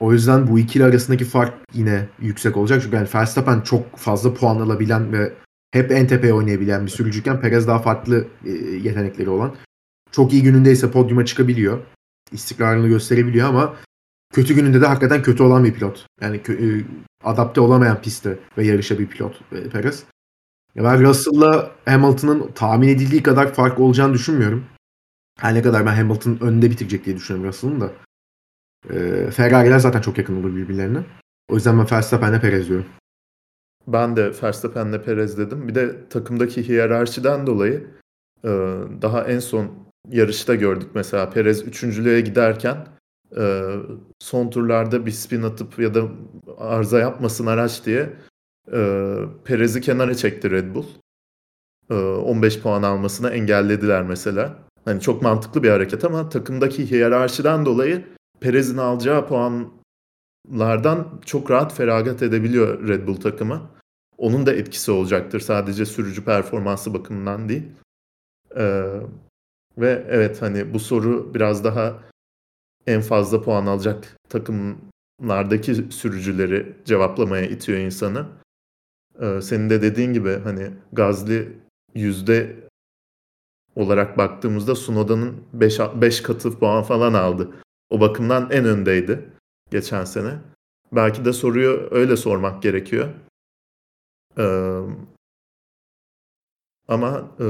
[0.00, 2.82] O yüzden bu ikili arasındaki fark yine yüksek olacak.
[2.82, 5.32] Çünkü yani Verstappen çok fazla puan alabilen ve
[5.70, 8.50] hep en tepeye oynayabilen bir sürücüyken Perez daha farklı e,
[8.82, 9.54] yetenekleri olan.
[10.12, 11.78] Çok iyi günündeyse podyuma çıkabiliyor.
[12.32, 13.76] İstikrarını gösterebiliyor ama
[14.34, 16.06] kötü gününde de hakikaten kötü olan bir pilot.
[16.20, 16.84] Yani e,
[17.24, 20.04] adapte olamayan piste ve yarışa bir pilot e, Perez.
[20.74, 24.64] Ya ben Russell'la Hamilton'ın tahmin edildiği kadar fark olacağını düşünmüyorum.
[25.38, 27.92] Her ne kadar ben Hamilton önünde bitirecek diye düşünüyorum Russell'ın da.
[28.90, 30.98] E, Ferrari'ler zaten çok yakın olur birbirlerine.
[31.50, 32.86] O yüzden ben Verstappen'le Perez diyorum.
[33.86, 35.68] Ben de Verstappen'le Perez dedim.
[35.68, 37.86] Bir de takımdaki hiyerarşiden dolayı
[38.44, 38.48] e,
[39.02, 39.70] daha en son
[40.08, 42.86] yarışta gördük mesela Perez üçüncülüğe giderken
[43.36, 43.74] e,
[44.18, 46.02] son turlarda bir spin atıp ya da
[46.58, 48.12] arıza yapmasın araç diye
[48.72, 48.80] e,
[49.44, 50.86] Perez'i kenara çekti Red Bull.
[51.90, 54.58] 15 puan almasına engellediler mesela.
[54.84, 58.04] Hani çok mantıklı bir hareket ama takımdaki hiyerarşiden dolayı
[58.40, 63.70] Perez'in alacağı puanlardan çok rahat feragat edebiliyor Red Bull takımı
[64.18, 65.40] onun da etkisi olacaktır.
[65.40, 67.62] Sadece sürücü performansı bakımından değil.
[68.56, 69.00] Ee,
[69.78, 71.98] ve evet hani bu soru biraz daha
[72.86, 78.26] en fazla puan alacak takımlardaki sürücüleri cevaplamaya itiyor insanı.
[79.20, 81.58] Ee, senin de dediğin gibi hani Gazli
[81.94, 82.56] yüzde
[83.76, 87.50] olarak baktığımızda Sunoda'nın 5 katı puan falan aldı.
[87.90, 89.30] O bakımdan en öndeydi
[89.70, 90.38] geçen sene.
[90.92, 93.08] Belki de soruyu öyle sormak gerekiyor.
[94.38, 94.80] Ee,
[96.88, 97.44] ama e,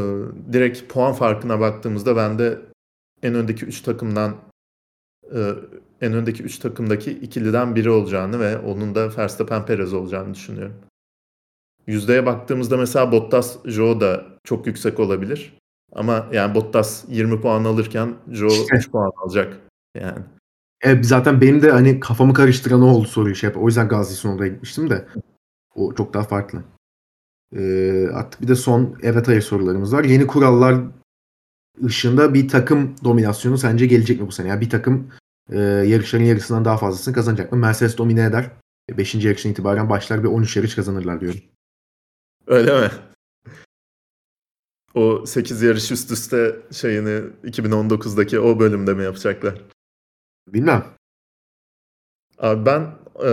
[0.52, 2.58] direkt puan farkına baktığımızda ben de
[3.22, 4.36] en öndeki 3 takımdan
[5.34, 5.54] e,
[6.00, 10.87] en öndeki 3 takımdaki ikiliden biri olacağını ve onun da Verstappen Perez olacağını düşünüyorum.
[11.88, 15.58] Yüzdeye baktığımızda mesela Bottas Joe da çok yüksek olabilir.
[15.92, 18.76] Ama yani Bottas 20 puan alırken Joe işte.
[18.76, 19.60] 3 puan alacak.
[19.94, 20.18] Yani.
[20.82, 23.56] Evet, zaten benim de hani kafamı karıştıran o oldu soruyu şey yap.
[23.56, 25.08] O yüzden Gazi oraya gitmiştim de.
[25.74, 26.62] O çok daha farklı.
[27.56, 30.04] Ee, artık bir de son evet hayır sorularımız var.
[30.04, 30.76] Yeni kurallar
[31.84, 34.48] ışığında bir takım dominasyonu sence gelecek mi bu sene?
[34.48, 35.08] Yani bir takım
[35.52, 37.58] e, yarışların yarısından daha fazlasını kazanacak mı?
[37.58, 38.50] Mercedes domine eder.
[38.90, 39.14] 5.
[39.14, 41.40] yarıştan itibaren başlar ve 13 yarış kazanırlar diyorum.
[42.48, 42.90] Öyle mi?
[44.94, 49.62] O 8 yarış üst üste şeyini 2019'daki o bölümde mi yapacaklar?
[50.48, 50.84] Bilmem.
[52.38, 52.80] Abi ben
[53.20, 53.30] e,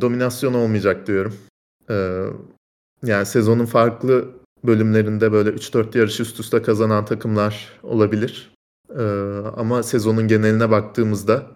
[0.00, 1.36] dominasyon olmayacak diyorum.
[1.90, 2.24] E,
[3.02, 8.54] yani sezonun farklı bölümlerinde böyle 3-4 yarış üst üste kazanan takımlar olabilir.
[8.90, 9.02] E,
[9.56, 11.46] ama sezonun geneline baktığımızda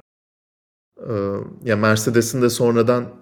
[1.08, 1.12] e,
[1.64, 3.21] ya Mercedes'in de sonradan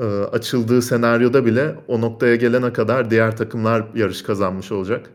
[0.00, 5.10] e, açıldığı senaryoda bile o noktaya gelene kadar diğer takımlar yarış kazanmış olacak.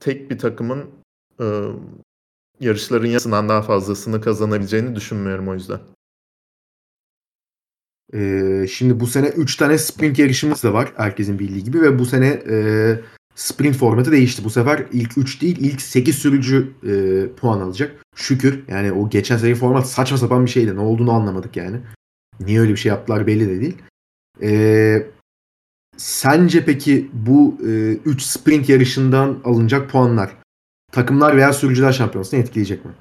[0.00, 0.90] Tek bir takımın
[1.40, 1.46] e,
[2.60, 5.80] yarışların yarısından daha fazlasını kazanabileceğini düşünmüyorum o yüzden.
[8.14, 12.06] Ee, şimdi bu sene 3 tane sprint yarışımız da var herkesin bildiği gibi ve bu
[12.06, 12.56] sene e,
[13.34, 14.44] sprint formatı değişti.
[14.44, 16.92] Bu sefer ilk 3 değil ilk 8 sürücü e,
[17.34, 18.04] puan alacak.
[18.16, 20.76] Şükür yani o geçen sene format saçma sapan bir şeydi.
[20.76, 21.80] Ne olduğunu anlamadık yani.
[22.40, 23.76] Niye öyle bir şey yaptılar belli de değil.
[24.42, 25.06] E,
[25.96, 30.36] sence peki bu 3 e, sprint yarışından alınacak puanlar
[30.92, 32.92] takımlar veya sürücüler şampiyonasını etkileyecek mi?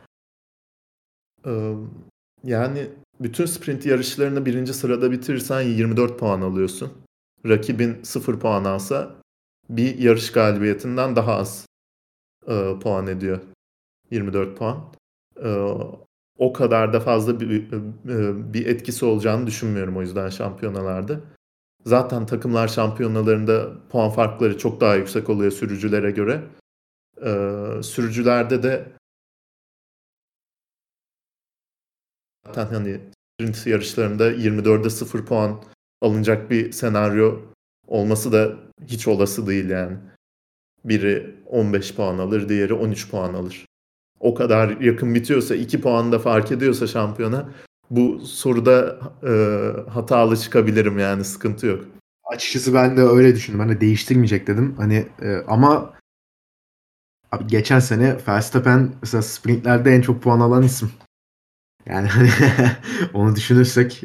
[2.43, 6.91] Yani bütün sprint yarışlarını birinci sırada bitirirsen 24 puan alıyorsun.
[7.45, 9.15] Rakibin 0 puan alsa
[9.69, 11.65] bir yarış galibiyetinden daha az
[12.47, 13.41] e, puan ediyor.
[14.11, 14.93] 24 puan.
[15.43, 15.49] E,
[16.39, 21.19] o kadar da fazla bir, e, bir etkisi olacağını düşünmüyorum o yüzden şampiyonalarda.
[21.85, 26.43] Zaten takımlar şampiyonalarında puan farkları çok daha yüksek oluyor sürücülere göre.
[27.21, 27.31] E,
[27.83, 28.91] sürücülerde de
[32.45, 33.01] zaten hani
[33.39, 35.63] sprint yarışlarında 24'e 0 puan
[36.01, 37.39] alınacak bir senaryo
[37.87, 38.55] olması da
[38.87, 39.97] hiç olası değil yani.
[40.85, 43.65] Biri 15 puan alır, diğeri 13 puan alır.
[44.19, 47.49] O kadar yakın bitiyorsa, 2 puan da fark ediyorsa şampiyona
[47.89, 49.31] bu soruda e,
[49.89, 51.85] hatalı çıkabilirim yani sıkıntı yok.
[52.23, 53.69] Açıkçası ben de öyle düşündüm.
[53.69, 54.75] De değiştirmeyecek dedim.
[54.77, 55.93] Hani e, ama
[57.31, 60.91] abi geçen sene Verstappen mesela sprintlerde en çok puan alan isim.
[61.85, 62.29] Yani hani
[63.13, 64.03] onu düşünürsek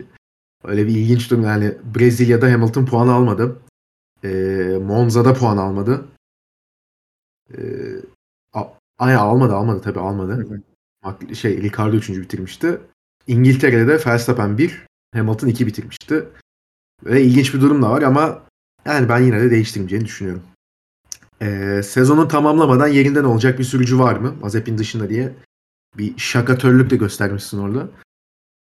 [0.65, 1.45] öyle bir ilginç durum.
[1.45, 3.61] Yani Brezilya'da Hamilton puan almadı.
[4.25, 4.29] E,
[4.83, 6.07] Monza'da puan almadı.
[7.51, 7.59] E,
[8.99, 10.63] Ay almadı almadı tabii almadı.
[11.35, 12.09] Şey Ricardo 3.
[12.09, 12.81] bitirmişti.
[13.27, 16.29] İngiltere'de de Verstappen 1, Hamilton 2 bitirmişti.
[17.05, 18.43] Ve ilginç bir durum da var ama
[18.85, 20.43] yani ben yine de değiştirmeyeceğini düşünüyorum.
[21.43, 24.35] Ee, sezonu tamamlamadan yerinden olacak bir sürücü var mı?
[24.41, 25.35] Mazepin dışında diye
[25.99, 27.89] bir şakatörlük de göstermişsin orada.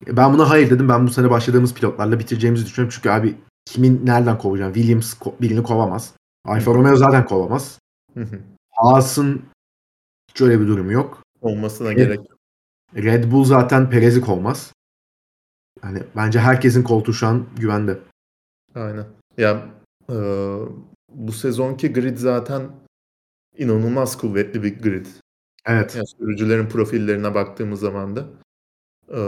[0.06, 0.88] Ben buna hayır dedim.
[0.88, 2.94] Ben bu sene başladığımız pilotlarla bitireceğimizi düşünüyorum.
[2.96, 4.72] Çünkü abi kimin nereden kovacağım?
[4.72, 6.12] Williams birini kovamaz.
[6.44, 7.78] Alfa Romeo zaten kovamaz.
[8.70, 9.42] Haas'ın
[10.34, 11.22] hiç öyle bir durum yok.
[11.40, 12.38] Olmasına Red, gerek yok.
[12.94, 14.72] Red Bull zaten Perez'i kovmaz.
[15.82, 17.98] Yani bence herkesin koltuğu şu an güvende.
[18.74, 19.06] Aynen.
[19.36, 19.66] Ya
[20.10, 20.14] e,
[21.08, 22.70] bu sezonki grid zaten
[23.58, 25.06] inanılmaz kuvvetli bir grid.
[25.66, 25.94] Evet.
[25.94, 28.26] Yani sürücülerin profillerine baktığımız zaman da
[29.08, 29.18] e,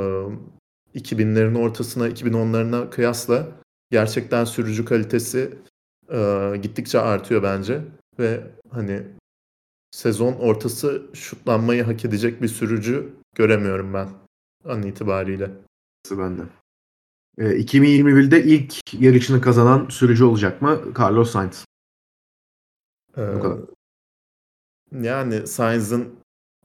[0.95, 3.49] 2000'lerin ortasına 2010'larına kıyasla
[3.91, 5.59] gerçekten sürücü kalitesi
[6.13, 7.83] e, gittikçe artıyor bence
[8.19, 8.41] ve
[8.71, 9.03] hani
[9.97, 14.09] sezon ortası şutlanmayı hak edecek bir sürücü göremiyorum ben
[14.65, 15.51] an itibariyle.
[16.11, 16.43] Ben de.
[17.39, 20.81] E, 2021'de ilk yarışını kazanan sürücü olacak mı?
[20.99, 21.65] Carlos Sainz.
[23.19, 23.23] Ee,
[25.01, 26.15] yani Sainz'ın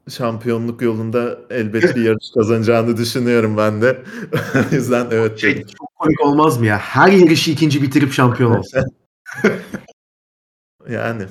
[0.09, 4.03] şampiyonluk yolunda elbet bir yarış kazanacağını düşünüyorum ben de.
[4.55, 5.39] o yüzden evet.
[5.39, 6.77] Şey, çok komik olmaz mı ya?
[6.77, 8.84] Her yarışı ikinci bitirip şampiyon olsun.
[10.89, 11.25] yani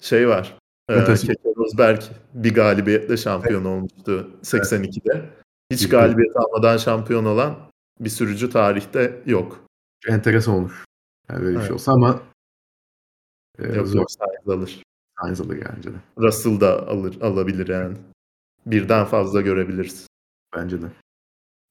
[0.00, 0.58] şey var.
[0.88, 2.02] Ee, Keke Rosberg
[2.34, 3.72] bir galibiyetle şampiyon evet.
[3.72, 5.30] olmuştu 82'de.
[5.70, 7.56] Hiç galibiyet almadan şampiyon olan
[8.00, 9.64] bir sürücü tarihte yok.
[10.08, 10.84] Enteresan olur.
[11.30, 12.22] Yani böyle bir şey olsa ama
[13.58, 13.98] e, yok, zor.
[13.98, 14.82] Yok, Sainz alır.
[15.20, 15.96] Sainz alır bence de.
[16.18, 17.96] Russell da alır, alabilir yani.
[18.66, 20.06] Birden fazla görebiliriz.
[20.56, 20.86] Bence de.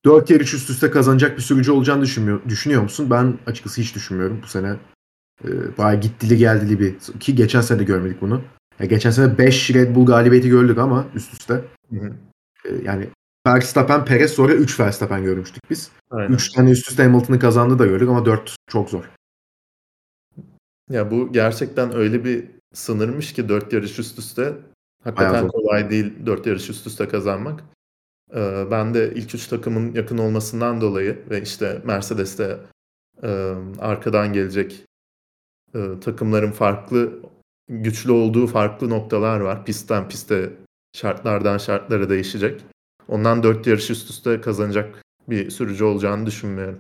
[0.06, 3.10] 4 yarış üst üste kazanacak bir sürücü olacağını düşünmüyor, düşünüyor musun?
[3.10, 4.76] Ben açıkçası hiç düşünmüyorum bu sene.
[5.44, 8.42] E, bayağı gittili geldili bir ki geçen sene de görmedik bunu.
[8.80, 11.54] Ya geçen sene 5 Red Bull galibiyeti gördük ama üst üste.
[11.90, 12.14] Hı hı.
[12.66, 13.08] E, yani
[13.48, 15.92] Verstappen, Perez sonra 3 Verstappen görmüştük biz.
[16.12, 16.34] Aynen.
[16.34, 19.10] 3 tane üst üste Hamilton'ın kazandığı da gördük ama 4 çok zor.
[20.90, 24.54] Ya bu gerçekten öyle bir sınırmış ki 4 yarış üst üste.
[25.04, 27.64] Hakikaten kolay değil 4 yarış üst üste kazanmak.
[28.36, 32.60] Ee, ben de ilk üç takımın yakın olmasından dolayı ve işte Mercedes'te
[33.24, 34.86] e, arkadan gelecek
[35.76, 37.20] e, takımların farklı
[37.70, 39.66] güçlü olduğu farklı noktalar var.
[39.66, 40.54] Pistten piste
[40.94, 42.62] şartlardan şartlara değişecek.
[43.08, 46.80] Ondan 4 yarış üst üste kazanacak bir sürücü olacağını düşünmüyorum.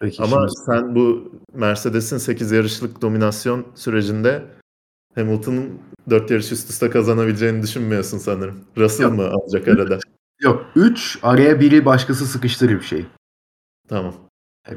[0.00, 4.44] Peki Ama şimdi sen bu Mercedes'in 8 yarışlık dominasyon sürecinde
[5.14, 5.80] Hamilton'ın
[6.10, 8.64] 4 yarış üst üste kazanabileceğini düşünmüyorsun sanırım.
[8.76, 9.14] Russell Yok.
[9.14, 9.98] mı alacak arada?
[10.40, 13.06] yok 3 araya biri başkası sıkıştırır bir şey.
[13.88, 14.14] Tamam.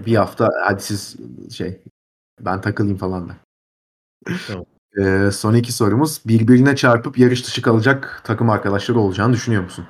[0.06, 1.16] Bir hafta hadi siz
[1.52, 1.82] şey
[2.40, 3.38] ben takılayım falan da.
[4.48, 4.66] Tamam.
[4.98, 6.22] Ee, son iki sorumuz.
[6.26, 9.86] Birbirine çarpıp yarış dışı kalacak takım arkadaşları olacağını düşünüyor musun?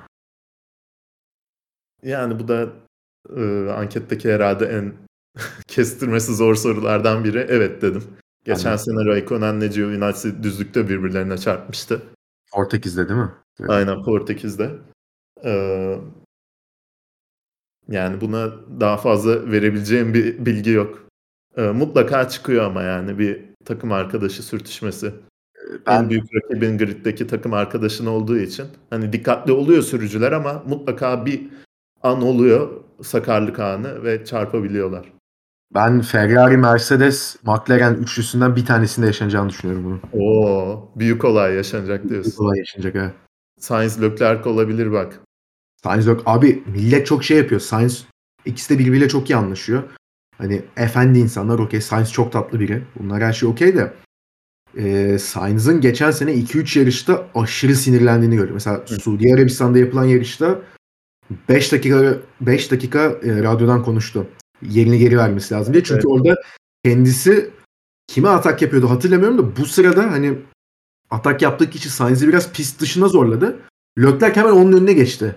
[2.02, 2.68] Yani bu da
[3.36, 4.94] e, anketteki herhalde en
[5.66, 7.46] kestirmesi zor sorulardan biri.
[7.48, 8.04] Evet dedim.
[8.44, 8.84] Geçen Anladım.
[8.84, 12.02] sene Raikkonen'le Giovinazzi düzlükte birbirlerine çarpmıştı.
[12.52, 13.30] Portekiz'de değil mi?
[13.60, 13.70] Evet.
[13.70, 14.70] Aynen Portekiz'de.
[15.44, 15.98] Ee,
[17.88, 21.08] yani buna daha fazla verebileceğim bir bilgi yok.
[21.56, 25.14] Ee, mutlaka çıkıyor ama yani bir takım arkadaşı sürtüşmesi.
[25.86, 28.66] Ben En büyük rakibin griddeki takım arkadaşın olduğu için.
[28.90, 31.42] Hani dikkatli oluyor sürücüler ama mutlaka bir
[32.02, 32.70] an oluyor
[33.02, 35.12] sakarlık anı ve çarpabiliyorlar.
[35.74, 40.00] ben Ferrari, Mercedes, McLaren üçlüsünden bir tanesinde yaşanacağını düşünüyorum bunun.
[40.22, 42.36] Oo, büyük olay yaşanacak diyorsun.
[42.36, 43.12] kolay yaşanacak ha.
[43.60, 45.20] Sainz Leclerc olabilir bak.
[45.82, 46.22] Sainz yok.
[46.26, 47.60] Abi millet çok şey yapıyor.
[47.60, 48.06] Sainz
[48.44, 49.82] ikisi de birbiriyle çok iyi anlaşıyor.
[50.38, 51.80] Hani efendi insanlar okey.
[51.80, 52.82] Sainz çok tatlı biri.
[52.98, 53.92] Bunlar her şey okey de.
[54.76, 58.54] Ee, Sainz'ın geçen sene 2-3 yarışta aşırı sinirlendiğini gördüm.
[58.54, 60.60] Mesela Suudi Arabistan'da yapılan yarışta
[61.48, 64.26] 5 dakika 5 dakika e, radyodan konuştu.
[64.62, 65.84] Yerini geri vermesi lazım diye.
[65.84, 66.06] Çünkü Evet.
[66.06, 66.42] orada
[66.84, 67.50] kendisi
[68.06, 70.38] kime atak yapıyordu hatırlamıyorum da bu sırada hani
[71.10, 73.60] atak yaptığı kişi Sainz'i biraz pist dışına zorladı.
[73.98, 75.36] Leclerc hemen onun önüne geçti.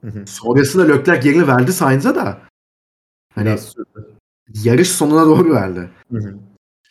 [0.00, 0.26] Hı hı.
[0.26, 2.40] Sonrasında Leclerc yerini verdi Sainz'a da.
[3.34, 4.13] Hani Biraz sürdü.
[4.64, 5.90] Yarış sonuna doğru verdi.
[6.12, 6.34] Hı hı.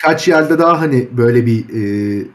[0.02, 2.26] Kaç yerde daha hani böyle bir e,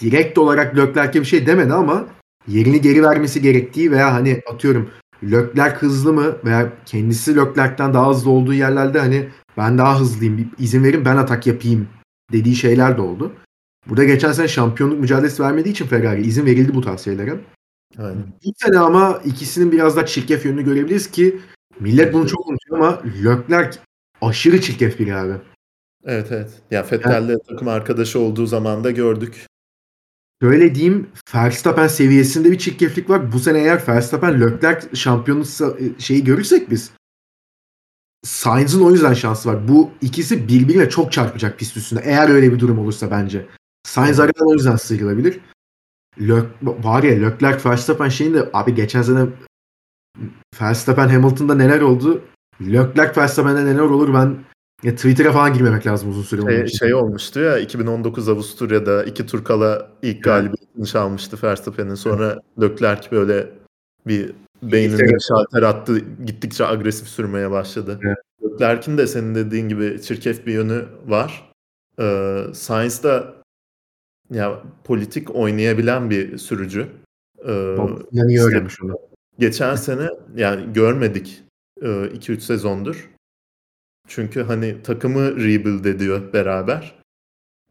[0.00, 2.06] direkt olarak Leclerc'e bir şey demedi ama
[2.48, 4.90] yerini geri vermesi gerektiği veya hani atıyorum
[5.24, 10.46] Leclerc hızlı mı veya kendisi Leclerc'ten daha hızlı olduğu yerlerde hani ben daha hızlıyım bir
[10.58, 11.88] izin verin ben atak yapayım
[12.32, 13.32] dediği şeyler de oldu.
[13.88, 17.40] Burada geçen sene şampiyonluk mücadelesi vermediği için Ferrari izin verildi bu tarz şeylere.
[17.98, 18.22] Aynen.
[18.44, 21.40] Bu sene ama ikisinin biraz daha çirkef yönünü görebiliriz ki
[21.80, 23.78] millet bunu çok unutuyor ama Leclerc
[24.22, 25.32] aşırı çirkef biri abi.
[26.04, 26.50] Evet evet.
[26.70, 29.46] Ya Vettel'le takım arkadaşı olduğu zaman da gördük.
[30.42, 33.32] Şöyle diyeyim Verstappen seviyesinde bir çirkeflik var.
[33.32, 36.90] Bu sene eğer Verstappen Leclerc şampiyonluk sa- şeyi görürsek biz
[38.24, 39.68] Sainz'ın o yüzden şansı var.
[39.68, 42.00] Bu ikisi birbirine çok çarpacak pist üstünde.
[42.04, 43.46] Eğer öyle bir durum olursa bence.
[43.86, 45.40] Sainz aradan o yüzden sıyrılabilir.
[46.20, 49.26] Le var ya Leclerc Verstappen şeyinde abi geçen sene
[50.60, 52.24] Verstappen Hamilton'da neler oldu?
[52.66, 54.36] Leclerc Verstappen'de neler olur ben
[54.82, 56.78] ya Twitter'a falan girmemek lazım uzun süre onun Şey, için.
[56.78, 61.94] şey olmuştu ya 2019 Avusturya'da iki tur kala ilk galibiyetini çalmıştı Verstappen'in.
[61.94, 63.46] Sonra Leclerc böyle
[64.06, 64.32] bir
[64.62, 65.22] beynine Evet.
[65.28, 65.98] şalter attı.
[66.26, 68.00] Gittikçe agresif sürmeye başladı.
[68.06, 68.18] Evet.
[68.42, 71.52] Leclerc'in de senin dediğin gibi çirkef bir yönü var.
[72.00, 73.34] Ee, Sainz da
[74.30, 76.86] ya politik oynayabilen bir sürücü.
[77.44, 77.52] Ee,
[78.12, 78.98] Yani iyi işte- öğrenmiş onu.
[79.38, 81.42] Geçen sene yani görmedik
[81.82, 83.10] 2-3 sezondur.
[84.08, 87.02] Çünkü hani takımı rebuild ediyor beraber.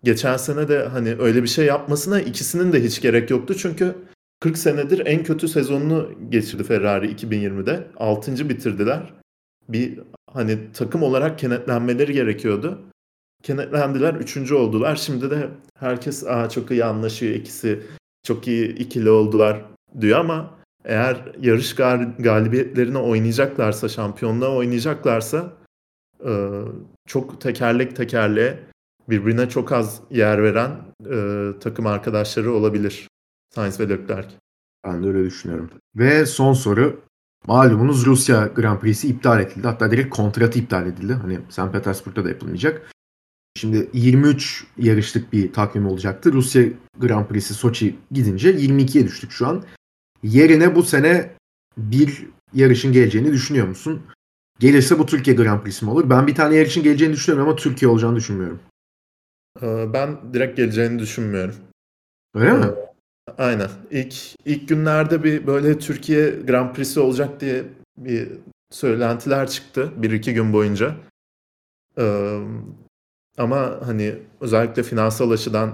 [0.03, 3.55] Geçen sene de hani öyle bir şey yapmasına ikisinin de hiç gerek yoktu.
[3.57, 3.95] Çünkü
[4.39, 7.87] 40 senedir en kötü sezonunu geçirdi Ferrari 2020'de.
[7.97, 8.49] 6.
[8.49, 9.13] bitirdiler.
[9.69, 9.99] Bir
[10.31, 12.81] hani takım olarak kenetlenmeleri gerekiyordu.
[13.43, 14.51] Kenetlendiler, 3.
[14.51, 14.95] oldular.
[14.95, 15.49] Şimdi de
[15.79, 17.83] herkes Aa, çok iyi anlaşıyor ikisi.
[18.23, 19.65] Çok iyi ikili oldular
[20.01, 25.53] diyor ama eğer yarış gal- galibiyetlerine oynayacaklarsa, şampiyonluğa oynayacaklarsa
[26.25, 26.61] e,
[27.07, 28.59] çok tekerlek tekerleğe
[29.09, 30.71] birbirine çok az yer veren
[31.11, 33.07] e, takım arkadaşları olabilir.
[33.55, 34.29] Sainz ve Leclerc.
[34.85, 35.69] Ben de öyle düşünüyorum.
[35.95, 37.01] Ve son soru.
[37.47, 39.67] Malumunuz Rusya Grand Prix'si iptal edildi.
[39.67, 41.13] Hatta direkt kontratı iptal edildi.
[41.13, 41.71] Hani St.
[41.71, 42.91] Petersburg'da da yapılmayacak.
[43.55, 46.33] Şimdi 23 yarışlık bir takvim olacaktı.
[46.33, 46.63] Rusya
[46.97, 49.63] Grand Prix'si Soçi gidince 22'ye düştük şu an.
[50.23, 51.31] Yerine bu sene
[51.77, 54.01] bir yarışın geleceğini düşünüyor musun?
[54.59, 56.09] Gelirse bu Türkiye Grand Prix'si mi olur?
[56.09, 58.59] Ben bir tane yarışın geleceğini düşünüyorum ama Türkiye olacağını düşünmüyorum.
[59.61, 61.55] Ee, Ben direkt geleceğini düşünmüyorum.
[62.35, 62.65] Öyle mi?
[62.65, 62.91] Ee,
[63.37, 63.69] Aynen.
[63.91, 64.15] İlk
[64.45, 67.63] ilk günlerde bir böyle Türkiye Grand Prix'si olacak diye
[67.97, 68.29] bir
[68.71, 70.95] söylentiler çıktı bir iki gün boyunca.
[71.97, 72.39] Ee,
[73.37, 75.73] ama hani özellikle finansal açıdan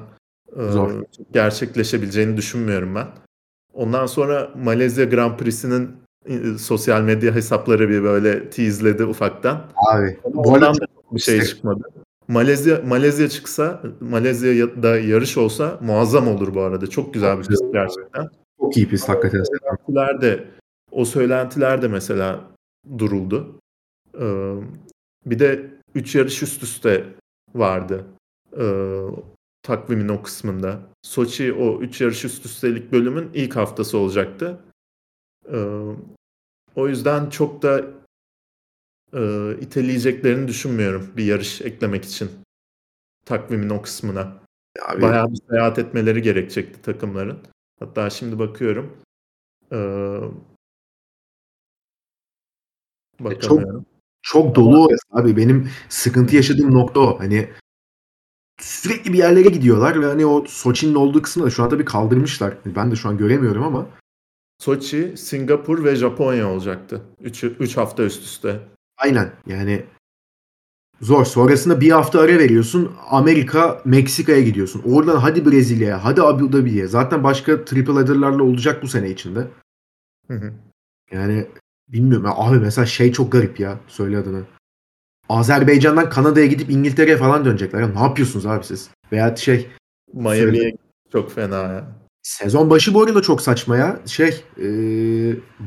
[0.56, 1.04] e, Zor.
[1.34, 3.08] gerçekleşebileceğini düşünmüyorum ben.
[3.78, 5.92] Ondan sonra Malezya Grand Prix'sinin
[6.26, 9.62] e, sosyal medya hesapları bir böyle teaseledi ufaktan.
[9.76, 10.18] Abi.
[10.36, 11.82] Oradan da bir şey çıkmadı.
[12.28, 16.88] Malezya Malezya çıksa, Malezya'da yarış olsa muazzam olur bu arada.
[16.88, 18.30] Çok güzel bir pist gerçekten.
[18.60, 19.44] çok iyi pist hakikaten.
[19.44, 20.46] Söylentiler de
[20.92, 22.42] o söylentiler de mesela
[22.98, 23.60] duruldu.
[24.22, 24.54] Ee,
[25.26, 25.66] bir de
[25.96, 27.06] 3 yarış üst üste
[27.56, 28.06] vardı.
[28.60, 29.02] Ee,
[29.64, 30.80] takvimin o kısmında.
[31.08, 34.60] Soçi o 3 yarış üst üstelik bölümün ilk haftası olacaktı.
[35.54, 35.82] Ee,
[36.76, 37.86] o yüzden çok da
[39.14, 42.30] e, iteleyeceklerini düşünmüyorum bir yarış eklemek için
[43.26, 44.40] takvimin o kısmına.
[44.88, 47.40] Abi, Bayağı bir seyahat etmeleri gerekecekti takımların.
[47.80, 48.98] Hatta şimdi bakıyorum.
[49.72, 50.20] Ee,
[53.20, 53.86] bakamıyorum.
[54.22, 55.38] çok dolu orası abi.
[55.38, 57.20] Benim sıkıntı yaşadığım nokta o.
[57.20, 57.50] Hani
[58.62, 62.54] sürekli bir yerlere gidiyorlar ve hani o Soçi'nin olduğu kısmı da şu anda bir kaldırmışlar.
[62.66, 63.86] Ben de şu an göremiyorum ama
[64.60, 67.02] Soçi, Singapur ve Japonya olacaktı.
[67.60, 68.60] 3 hafta üst üste.
[68.98, 69.86] aynen yani
[71.02, 71.26] zor.
[71.26, 72.92] Sonrasında bir hafta ara veriyorsun.
[73.10, 74.82] Amerika, Meksika'ya gidiyorsun.
[74.86, 76.88] Oradan hadi Brezilya'ya, hadi Abu Dhabi'ye.
[76.88, 79.48] Zaten başka triple header'larla olacak bu sene içinde.
[80.28, 80.54] Hı hı.
[81.12, 81.48] Yani
[81.88, 82.26] bilmiyorum.
[82.26, 83.80] Ya abi mesela şey çok garip ya.
[83.88, 84.44] Söyle adını.
[85.30, 87.82] Azerbaycan'dan Kanada'ya gidip İngiltere'ye falan dönecekler.
[87.82, 88.90] Ya ne yapıyorsunuz abi siz?
[89.12, 89.68] Veya şey
[90.14, 90.78] Miami'ye
[91.12, 91.88] çok fena ya.
[92.24, 94.00] Sezon başı bu arada çok saçma ya.
[94.06, 94.68] Şey, e,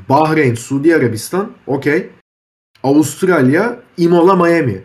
[0.08, 2.10] Bahreyn, Suudi Arabistan, okey.
[2.82, 4.84] Avustralya, Imola, Miami.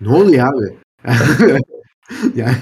[0.00, 0.78] Ne oluyor abi?
[2.34, 2.56] yani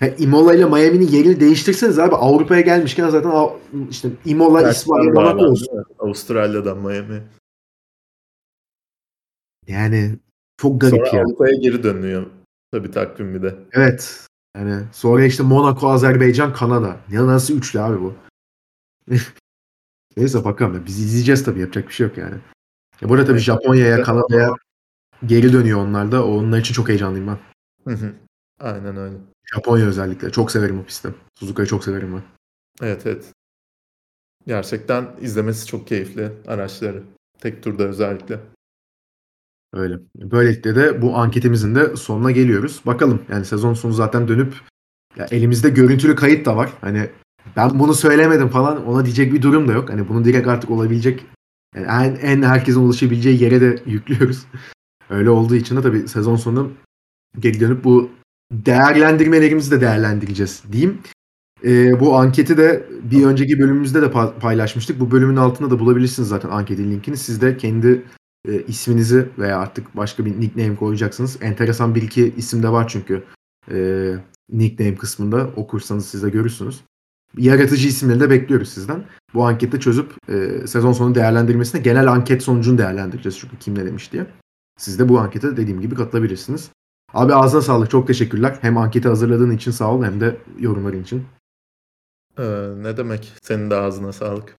[0.00, 3.32] ya Imola ile Miami'nin yerini değiştirseniz abi Avrupa'ya gelmişken zaten
[3.90, 5.84] işte Imola, İsmail, Monaco olsun.
[5.98, 7.22] Avustralya'dan Miami.
[9.66, 10.18] Yani
[10.56, 11.24] çok garip Sonra ya.
[11.24, 12.26] Avrupa'ya geri dönüyor.
[12.72, 13.54] Tabii takvim bir de.
[13.72, 14.26] Evet.
[14.56, 16.96] Yani sonra işte Monaco, Azerbaycan, Kanada.
[17.10, 18.14] Ya nasıl üçlü abi bu?
[20.16, 20.74] Neyse bakalım.
[20.74, 20.86] ya.
[20.86, 21.60] Biz izleyeceğiz tabii.
[21.60, 22.34] Yapacak bir şey yok yani.
[23.00, 23.38] Ya burada tabii.
[23.38, 24.54] Japonya'ya, Kanada'ya
[25.26, 26.26] geri dönüyor onlar da.
[26.26, 27.38] Onlar için çok heyecanlıyım ben.
[27.92, 28.12] Hı hı.
[28.60, 29.16] Aynen öyle.
[29.54, 30.30] Japonya özellikle.
[30.30, 31.14] Çok severim o pisti.
[31.38, 32.22] Suzuka'yı çok severim ben.
[32.86, 33.24] Evet evet.
[34.46, 37.02] Gerçekten izlemesi çok keyifli araçları.
[37.40, 38.40] Tek turda özellikle.
[39.72, 39.98] Öyle.
[40.16, 42.80] Böylelikle de bu anketimizin de sonuna geliyoruz.
[42.86, 44.54] Bakalım yani sezon sonu zaten dönüp
[45.16, 46.72] ya elimizde görüntülü kayıt da var.
[46.80, 47.10] Hani
[47.56, 49.90] ben bunu söylemedim falan ona diyecek bir durum da yok.
[49.90, 51.24] Hani bunu direkt artık olabilecek
[51.76, 54.46] yani en, en herkesin ulaşabileceği yere de yüklüyoruz.
[55.10, 56.72] Öyle olduğu için de tabii sezon sonu
[57.38, 58.10] geri dönüp bu
[58.52, 60.98] değerlendirmelerimizi de değerlendireceğiz diyeyim.
[61.64, 65.00] Ee, bu anketi de bir önceki bölümümüzde de pa- paylaşmıştık.
[65.00, 67.16] Bu bölümün altında da bulabilirsiniz zaten anketin linkini.
[67.16, 68.02] Siz de kendi
[68.46, 71.38] e, isminizi veya artık başka bir nickname koyacaksınız.
[71.40, 73.24] Enteresan bir iki isim de var çünkü
[73.70, 74.14] e,
[74.48, 76.84] nickname kısmında okursanız siz de görürsünüz.
[77.36, 79.04] Yaratıcı isimleri de bekliyoruz sizden.
[79.34, 84.12] Bu ankette çözüp e, sezon sonu değerlendirmesine genel anket sonucunu değerlendireceğiz çünkü kim ne demiş
[84.12, 84.26] diye.
[84.78, 86.70] Siz de bu ankete dediğim gibi katılabilirsiniz.
[87.12, 87.90] Abi ağzına sağlık.
[87.90, 88.58] Çok teşekkürler.
[88.60, 91.24] Hem anketi hazırladığın için sağ ol hem de yorumların için.
[92.38, 93.32] Ee, ne demek?
[93.42, 94.56] Senin de ağzına sağlık.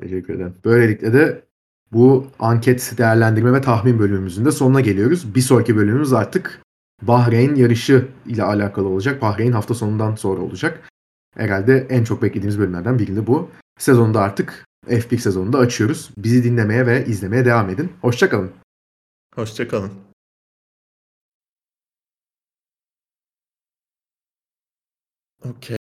[0.00, 0.54] Teşekkür ederim.
[0.64, 1.45] Böylelikle de
[1.92, 5.34] bu anket değerlendirme ve tahmin bölümümüzün de sonuna geliyoruz.
[5.34, 6.62] Bir sonraki bölümümüz artık
[7.02, 9.22] Bahreyn yarışı ile alakalı olacak.
[9.22, 10.90] Bahreyn hafta sonundan sonra olacak.
[11.36, 13.50] Herhalde en çok beklediğimiz bölümlerden birinde bu.
[13.78, 16.10] Sezonda artık F1 sezonunda açıyoruz.
[16.18, 17.92] Bizi dinlemeye ve izlemeye devam edin.
[18.00, 18.52] Hoşçakalın.
[19.34, 19.92] Hoşçakalın.
[25.44, 25.76] Okey.